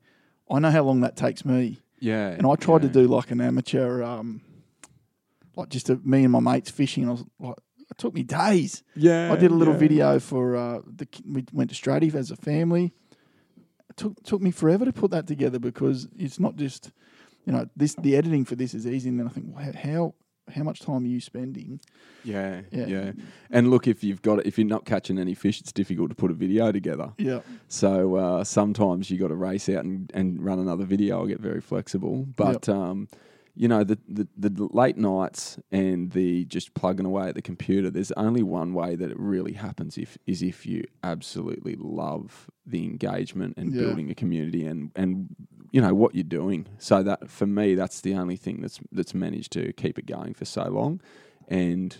[0.50, 1.80] I know how long that takes me.
[2.00, 2.28] Yeah.
[2.28, 4.40] And I tried to do like an amateur, um,
[5.56, 7.08] like just a, me and my mates fishing.
[7.08, 7.56] I was like,
[7.90, 8.82] it took me days.
[8.94, 9.32] Yeah.
[9.32, 9.80] I did a little yeah.
[9.80, 12.92] video for uh, the we went to Straddie as a family.
[13.90, 16.92] It took took me forever to put that together because it's not just
[17.48, 20.14] you know this the editing for this is easy, and then I think well, how
[20.54, 21.80] how much time are you spending?
[22.24, 22.86] Yeah, Yeah.
[22.86, 23.12] yeah,
[23.50, 26.30] And look, if you've got if you're not catching any fish, it's difficult to put
[26.30, 27.12] a video together.
[27.18, 31.24] Yeah, So uh, sometimes you got to race out and, and run another video.
[31.24, 33.08] I get very flexible, but um,
[33.54, 37.90] you know the, the the late nights and the just plugging away at the computer.
[37.90, 42.84] There's only one way that it really happens if is if you absolutely love the
[42.84, 43.82] engagement and Yeah.
[43.82, 45.28] building a community and and
[45.70, 46.66] you know what you're doing.
[46.78, 50.34] So that for me, that's the only thing that's that's managed to keep it going
[50.34, 51.00] for so long,
[51.48, 51.96] and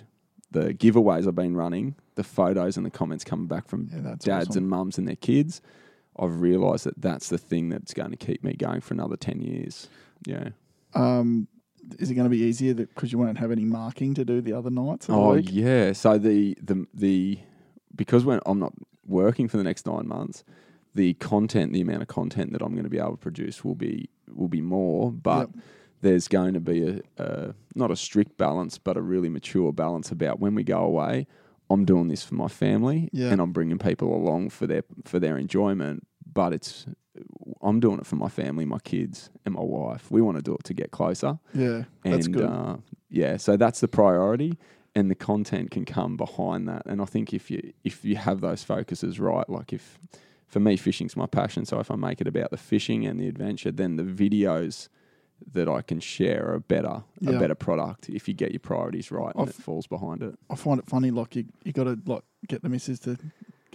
[0.51, 4.49] the giveaways I've been running, the photos and the comments coming back from Yeah, dads
[4.51, 4.63] awesome.
[4.63, 5.61] and mums and their kids,
[6.19, 9.41] I've realised that that's the thing that's going to keep me going for another ten
[9.41, 9.89] years.
[10.25, 10.51] Yeah.
[10.95, 11.49] Um,
[11.99, 14.53] is it going to be easier because you won't have any marking to do the
[14.53, 15.93] other nights Oh yeah.
[15.93, 17.39] So the the the
[17.95, 18.73] because when I'm not
[19.07, 20.45] working for the next nine months,
[20.99, 23.75] the content, the amount of content that I'm going to be able to produce will
[23.89, 24.09] be
[24.39, 25.49] will be more, but.
[25.55, 25.65] Yep.
[26.01, 30.13] There's going to be a, a not a strict balance, but a really mature balance
[30.13, 31.27] about when we go away.
[31.71, 33.33] I'm doing this for my family, Yeah.
[33.33, 36.07] and I'm bringing people along for their for their enjoyment.
[36.33, 36.87] But it's
[37.63, 40.09] I'm doing it for my family, my kids, and my wife.
[40.09, 41.41] We want to do it to get closer.
[41.53, 42.45] Yeah, And that's good.
[42.45, 42.77] Uh,
[43.11, 44.53] yeah, so that's the priority,
[44.95, 46.83] and the content can come behind that.
[46.87, 49.99] And I think if you if you have those focuses right, like if
[50.49, 53.29] for me fishing's my passion, so if I make it about the fishing and the
[53.29, 54.89] adventure, then the videos
[55.53, 57.33] that I can share are better Yeah.
[57.33, 60.35] a better product if you get your priorities right and I've- it falls behind it.
[60.51, 61.11] I find it funny.
[61.13, 63.17] Like you, you got to like get the missus to,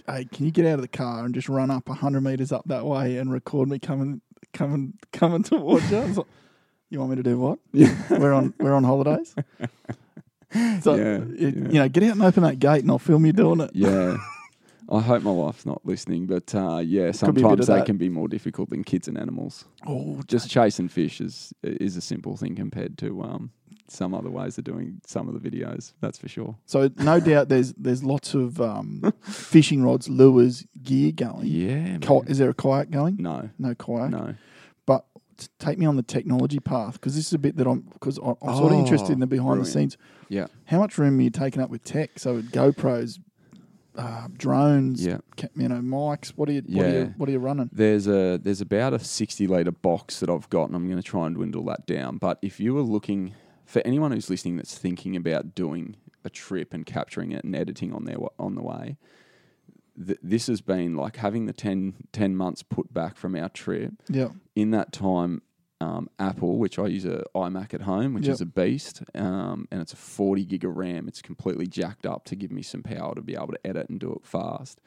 [0.06, 2.64] hey, can you get out of the car and just run up hundred meters up
[2.66, 4.20] that way and record me coming,
[4.52, 6.00] coming, coming towards you?
[6.00, 6.26] Like,
[6.90, 7.58] you want me to do what?
[7.72, 7.94] Yeah.
[8.10, 9.34] We're on, we're on holidays.
[10.82, 11.68] So Yeah, it- yeah.
[11.68, 13.70] you know, get out and open that gate, and I'll film you doing it.
[13.74, 14.16] Yeah.
[14.90, 17.74] I hope my wife's not listening, but uh, yeah, Could be a bit sometimes they
[17.76, 17.86] that.
[17.86, 19.64] can be more difficult than kids and animals.
[19.86, 23.50] Oh, just chasing fish is is a simple thing compared to um,
[23.88, 25.92] some other ways of doing some of the videos.
[26.00, 26.56] That's for sure.
[26.66, 31.46] so no doubt there's there's lots of um, fishing rods, lures, gear going.
[31.46, 31.98] Yeah.
[31.98, 33.16] Ki- is there a kayak going?
[33.18, 34.10] No, No kayak.
[34.10, 34.34] no.
[34.86, 35.06] But
[35.58, 38.36] take me on the technology path because this is a bit that I'm because I'm,
[38.42, 39.96] I'm sort of Oh, interested in the behind the scenes.
[40.28, 42.18] Yeah, How much room are you taking up with tech?
[42.18, 43.18] So with GoPros,
[43.96, 45.18] uh, drones, yeah.
[45.54, 46.30] you know, mics.
[46.30, 46.62] What are you?
[46.66, 46.98] What, are Yeah.
[46.98, 47.70] you what are you running?
[47.72, 51.02] There's a there's about a sixty liter box that I've got, and I'm going to
[51.02, 52.18] try and dwindle that down.
[52.18, 56.72] But if you were looking for anyone who's listening that's thinking about doing a trip
[56.74, 58.96] and capturing it and editing on their on the way,
[60.04, 63.92] th- this has been like having the 10, 10 months put back from our trip.
[64.08, 65.42] Yeah, in that time,
[65.84, 68.34] um, Apple, which I use a iMac at home, which Yep.
[68.34, 71.06] is a beast, um, and it's a 40 gig of RAM.
[71.08, 74.00] It's completely jacked up to give me some power to be able to edit and
[74.00, 74.80] do it fast.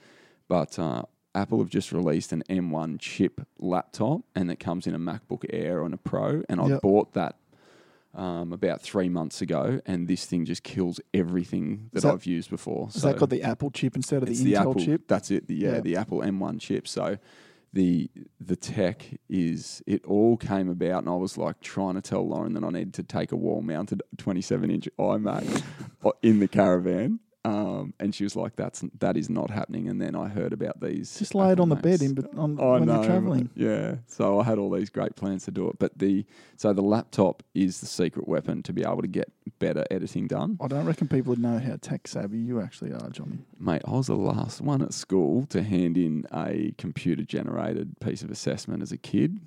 [0.48, 1.04] But uh,
[1.36, 5.84] Apple have just released an M1 chip laptop, and it comes in a MacBook Air
[5.84, 6.82] and a Pro, and I Yep.
[6.82, 7.36] bought that.
[8.16, 12.50] Um, about three months ago, and this thing just kills everything that, that- I've used
[12.50, 12.88] before.
[12.88, 15.08] has that got the Apple chip instead of the Intel the Apple chip?
[15.08, 15.46] That's it.
[15.46, 15.80] The, yeah, Yeah.
[15.82, 16.88] the Apple M1 chip.
[16.88, 17.18] So
[17.74, 22.28] the the tech is it all came about, and I was like trying to tell
[22.28, 25.64] Lauren that I needed to take a wall mounted 27 inch iMac
[26.22, 27.20] in the caravan.
[27.48, 30.82] Um, and she was like, "That's that is not happening." And then I heard about
[30.82, 31.18] these.
[31.18, 33.50] Just lay it on the bed in, bet- on, I when know, you're traveling.
[33.56, 33.96] Yeah.
[34.08, 36.26] So I had all these great plans to do it, but the
[36.58, 40.58] so the laptop is the secret weapon to be able to get better editing done.
[40.62, 43.40] I don't reckon people would know how tech savvy you actually are, Johnny.
[43.60, 48.24] Mate, I was the last one at school to hand in a computer generated piece
[48.24, 49.40] of assessment as a kid,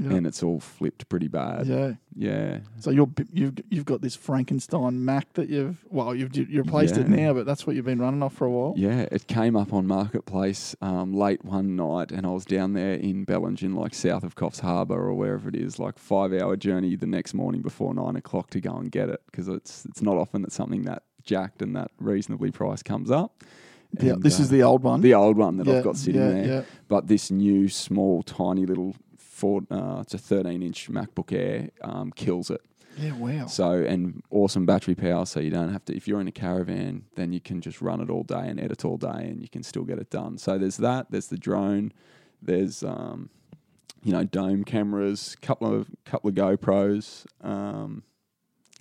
[0.00, 0.14] Yeah.
[0.16, 1.66] and it's all flipped pretty bad.
[1.66, 1.94] yeah.
[2.14, 2.58] Yeah.
[2.80, 7.08] So you're you've you've got this Frankenstein Mac that you've well you've you replaced it
[7.08, 8.74] now, but that's what you've been running off for a while.
[8.76, 12.94] Yeah, it came up on Marketplace um, late one night, and I was down there
[12.94, 16.94] in Bellingen, like south of Coffs Harbour or wherever it is, like five hour journey
[16.96, 20.16] the next morning before nine o'clock to go and get it because it's it's not
[20.16, 23.42] often that something that jacked and that reasonably priced comes up.
[24.00, 25.00] Yeah, this uh, is the old one.
[25.00, 26.46] the old one that Yeah, I've got sitting yeah, there.
[26.46, 26.62] Yeah.
[26.88, 28.94] But this new, small, tiny little
[29.38, 32.60] four, uh, it's a 13 inch MacBook Air, um, kills it.
[32.98, 33.46] Yeah, wow.
[33.46, 35.24] So, and awesome battery power.
[35.24, 38.00] So you don't have to, if you're in a caravan, then you can just run
[38.00, 40.36] it all day and edit all day and you can still get it done.
[40.38, 41.10] So there's that.
[41.10, 41.92] There's the drone.
[42.42, 43.30] There's, um,
[44.02, 48.02] you know, dome cameras, couple of couple of GoPros, um,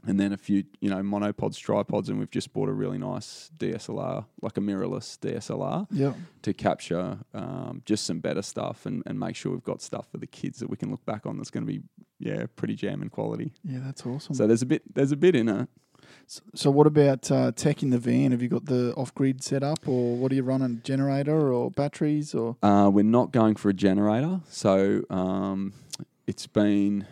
[0.07, 3.51] and then a few, you know, monopods, tripods, and we've just bought a really nice
[3.57, 6.13] DSLR, like a mirrorless DSLR Yeah.
[6.43, 10.17] to capture um, just some better stuff and, and make sure we've got stuff for
[10.17, 11.81] the kids that we can look back on that's going to be
[12.19, 13.53] yeah pretty jamming quality.
[13.63, 14.33] Yeah, that's awesome.
[14.33, 15.67] So there's a bit there's a bit in it.
[16.25, 18.31] So, so what about uh, tech in the van?
[18.31, 20.81] Have you got the off-grid set up, or what are you running?
[20.83, 22.55] Generator or batteries or?
[22.63, 25.73] Uh, we're not going for a generator, so um,
[26.25, 27.05] it's been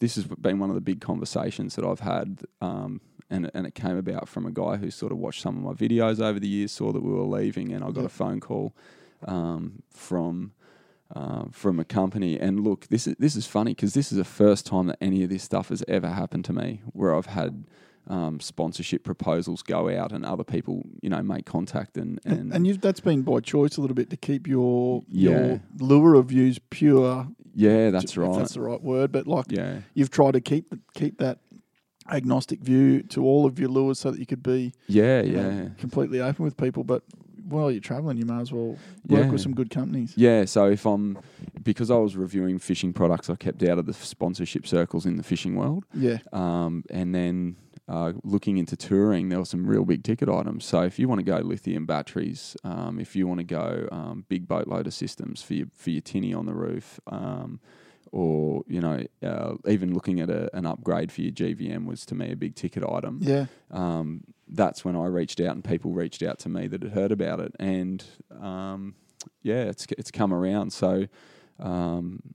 [0.00, 2.40] this has been one of the big conversations that I've had.
[2.60, 5.62] Um, and, and it came about from a guy who sort of watched some of
[5.62, 8.06] my videos over the years, saw that we were leaving, and I got Yep.
[8.06, 8.74] a phone call
[9.26, 10.52] um, from
[11.14, 12.38] uh, from a company.
[12.38, 15.22] And look, this is this is funny because this is the first time that any
[15.22, 17.64] of this stuff has ever happened to me, where I've had
[18.06, 22.66] um, sponsorship proposals go out and other people, you know, make contact and and, And,
[22.66, 25.30] you've, that's been by choice a little bit to keep your Yeah.
[25.30, 27.28] your lure of views pure.
[27.54, 28.36] yeah, that's if right.
[28.38, 29.10] That's the right word.
[29.12, 31.38] But like yeah, you've tried to keep the, keep that
[32.10, 35.50] agnostic view to all of your lures so that you could be yeah, you know,
[35.50, 35.68] yeah.
[35.78, 36.84] completely open with people.
[36.84, 37.02] But
[37.48, 38.76] while you're traveling, you may as well
[39.06, 39.30] work Yeah.
[39.30, 40.12] with some good companies.
[40.16, 41.18] Yeah, so if I'm
[41.62, 45.22] because I was reviewing fishing products, I kept out of the sponsorship circles in the
[45.22, 45.84] fishing world.
[45.94, 50.64] Yeah, Um, and then uh, looking into touring, there were some real big ticket items.
[50.64, 54.24] So if you want to go lithium batteries, um, if you want to go um,
[54.28, 57.60] big boat loader systems for your for your tinny on the roof, um,
[58.10, 62.14] or you know uh, even looking at a, an upgrade for your GVM was to
[62.14, 63.18] me a big ticket item.
[63.20, 66.92] yeah, Um, that's when I reached out and people reached out to me that had
[66.92, 68.02] heard about it, and
[68.40, 68.94] um,
[69.42, 70.72] yeah, it's it's come around.
[70.72, 71.06] So.
[71.60, 72.34] Um,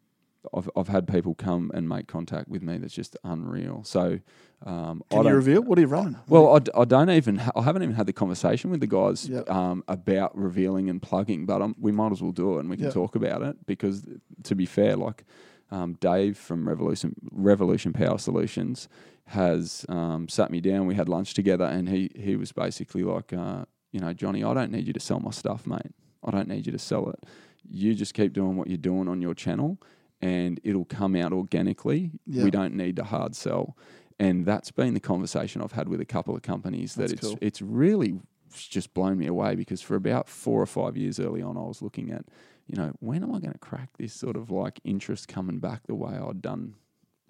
[0.53, 3.83] I've I've had people come and make contact with me that's just unreal.
[3.83, 4.19] So,
[4.65, 6.15] um, Can you don't- reveal what are you running?
[6.27, 9.27] well, I, I don't even ha- I haven't even had the conversation with the guys
[9.27, 9.49] Yep.
[9.49, 12.77] um, about revealing and plugging, but um, we might as well do it and we
[12.77, 12.93] can Yep.
[12.93, 14.05] talk about it because
[14.43, 15.25] to be fair, like
[15.71, 18.87] um, Dave from Revolution Revolution Power Solutions
[19.25, 20.87] has um, sat me down.
[20.87, 24.53] We had lunch together, and he he was basically like, uh, you know, Johnny, I
[24.53, 25.91] don't need you to sell my stuff, mate.
[26.23, 27.23] I don't need you to sell it.
[27.69, 29.79] You just keep doing what you're doing on your channel,
[30.22, 32.11] and it'll come out organically.
[32.28, 32.43] Yeah.
[32.43, 33.76] We don't need to hard sell
[34.20, 37.22] and that's been the conversation I've had with a couple of companies that That's it's
[37.22, 37.38] cool.
[37.41, 38.20] it's really
[38.51, 41.82] just blown me away because for about four or five years early on I was
[41.82, 42.26] looking at
[42.67, 45.88] you know when am I going to crack this sort of like interest coming back
[45.88, 46.76] the way I'd done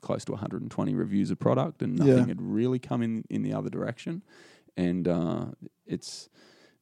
[0.02, 2.26] close to 120 reviews of product and nothing Yeah.
[2.28, 4.24] had really come in in the other direction
[4.78, 5.46] and uh,
[5.86, 6.30] it's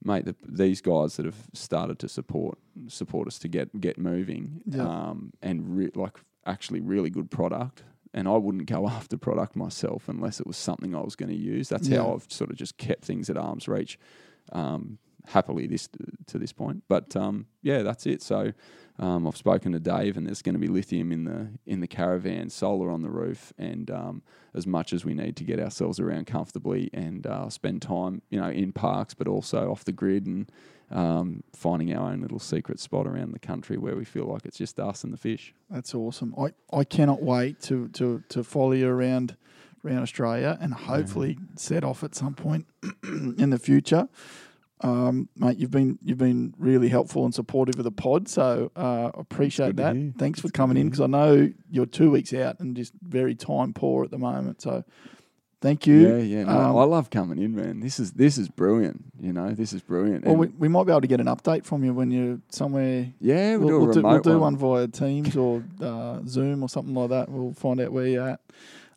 [0.04, 4.62] mate the, these guys that have started to support support us to get get moving
[4.66, 4.84] Yeah.
[4.84, 7.84] um, and re- like actually really good product
[8.14, 11.36] and I wouldn't go after product myself unless it was something I was going to
[11.36, 11.68] use.
[11.70, 12.04] That's Yeah.
[12.04, 14.00] how I've sort of just kept things at arm's reach,
[14.54, 15.90] um, happily this
[16.28, 16.84] to this point.
[16.88, 18.22] But um, yeah, that's it.
[18.22, 18.54] So
[19.00, 21.88] um, I've spoken to Dave, and there's going to be lithium in the in the
[21.88, 24.24] caravan, solar on the roof, and um,
[24.54, 28.40] as much as we need to get ourselves around comfortably and uh, spend time, you
[28.40, 30.52] know, in parks, but also off the grid and.
[30.90, 34.58] Um, finding our own little secret spot around the country where we feel like it's
[34.58, 35.54] just us and the fish.
[35.70, 36.34] That's awesome.
[36.40, 39.36] I, I cannot wait to, to, to follow you around
[39.88, 42.68] around Australia and hopefully set off at some point
[43.04, 44.08] in the future.
[44.82, 49.10] Um, mate, you've been you've been really helpful and supportive of the pod, so uh,
[49.16, 49.96] appreciate that.
[50.20, 53.74] Thanks for coming in because I know you're two weeks out and just very time
[53.74, 54.62] poor at the moment.
[54.62, 54.84] So
[55.62, 56.08] thank you.
[56.08, 56.44] Yeah, yeah.
[56.44, 57.80] No, Um, I love coming in, man.
[57.80, 59.04] This is this is brilliant.
[59.20, 60.26] You know, this is brilliant.
[60.26, 63.12] Well, we, we might be able to get an update from you when you're somewhere.
[63.20, 64.40] yeah, we'll, We'll, do we'll do, we'll do one.
[64.42, 67.30] one via Teams or uh, Zoom or something like that.
[67.30, 68.42] We'll find out where you're at.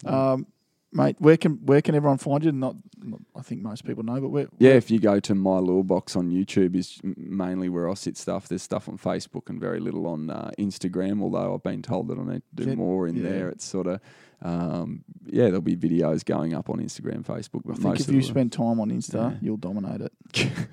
[0.04, 0.46] Um,
[0.92, 2.52] mate, where can where can everyone find you?
[2.52, 4.46] Not, not I think most people know, but where?
[4.58, 8.16] Yeah, if you go to my lure box on YouTube, is mainly where I sit
[8.16, 8.48] stuff.
[8.48, 11.22] There's stuff on Facebook and very little on uh, Instagram.
[11.22, 13.22] Although I've been told that I need to do more in yeah.
[13.22, 13.48] there.
[13.48, 14.00] It's sort of
[14.42, 17.62] um, yeah, there'll be videos going up on Instagram, Facebook.
[17.64, 19.38] But I think if you spend time on Insta, Yeah.
[19.42, 20.12] you'll dominate it.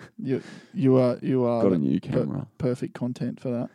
[0.18, 0.42] you
[0.74, 2.48] you are you are got a new per- camera.
[2.58, 3.70] perfect content for that,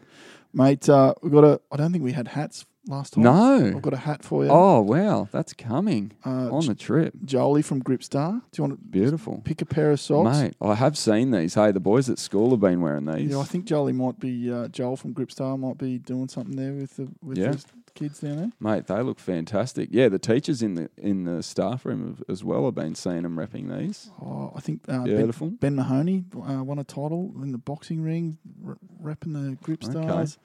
[0.53, 0.89] mate.
[0.89, 1.61] Uh, we got a.
[1.71, 3.25] I don't think we had hats last time.
[3.25, 3.73] No.
[3.77, 4.51] I've got a hat for you.
[4.51, 7.15] Oh wow, that's coming uh, on the trip.
[7.25, 8.43] Jolie from Gripstar.
[8.51, 9.41] Do you want to Beautiful.
[9.45, 10.39] pick a pair of socks?
[10.39, 11.55] Mate, I have seen these.
[11.55, 13.31] Hey, the boys at school have been wearing these.
[13.31, 16.73] Yeah, I think Jolie might be uh, Joel from Gripstar might be doing something there
[16.73, 17.53] with the with Yeah.
[17.53, 17.65] the
[17.95, 18.53] kids down there.
[18.59, 19.91] Mate, they look fantastic.
[19.93, 23.23] Yeah, the teachers in the in the staff room have, as well have been seeing
[23.23, 24.11] them repping these.
[24.21, 25.51] Oh, I think uh, ben, Beautiful.
[25.51, 30.39] ben Mahoney uh, won a title in the boxing ring, r- repping the Gripstars.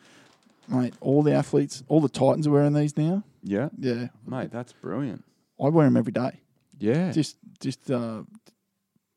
[0.70, 3.24] Mate, all the athletes, all the Titans are wearing these now.
[3.44, 5.24] Yeah, Yeah, mate, that's brilliant.
[5.62, 6.42] I wear them every day.
[6.80, 8.24] Yeah, Just, just uh,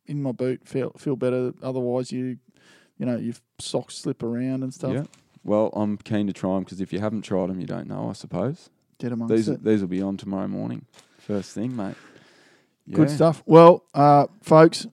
[0.06, 1.52] in my boot, feel feel better.
[1.62, 2.38] Otherwise, you,
[2.98, 4.92] you know, your socks slip around and stuff.
[4.94, 5.04] yeah.
[5.44, 8.08] Well, I'm keen to try them because if you haven't tried them, you don't know.
[8.10, 9.64] I suppose Get amongst these it.
[9.64, 10.84] these will be on tomorrow morning,
[11.18, 11.96] first thing, mate.
[12.90, 13.42] Good stuff.
[13.46, 14.86] Well, uh, folks,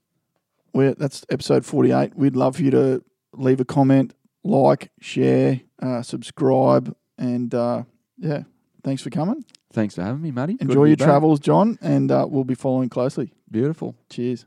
[0.74, 2.16] we're, that's episode 48.
[2.16, 3.04] We'd love for you to
[3.34, 4.14] leave a comment,
[4.48, 7.84] like, share, uh, subscribe, and uh,
[8.18, 8.44] yeah,
[8.84, 9.44] thanks for coming.
[9.74, 10.58] Thanks for having me, Matty.
[10.60, 11.08] Enjoy your back.
[11.08, 13.34] travels, John, and uh, we'll be following closely.
[13.52, 13.96] Beautiful.
[14.10, 14.46] Cheers.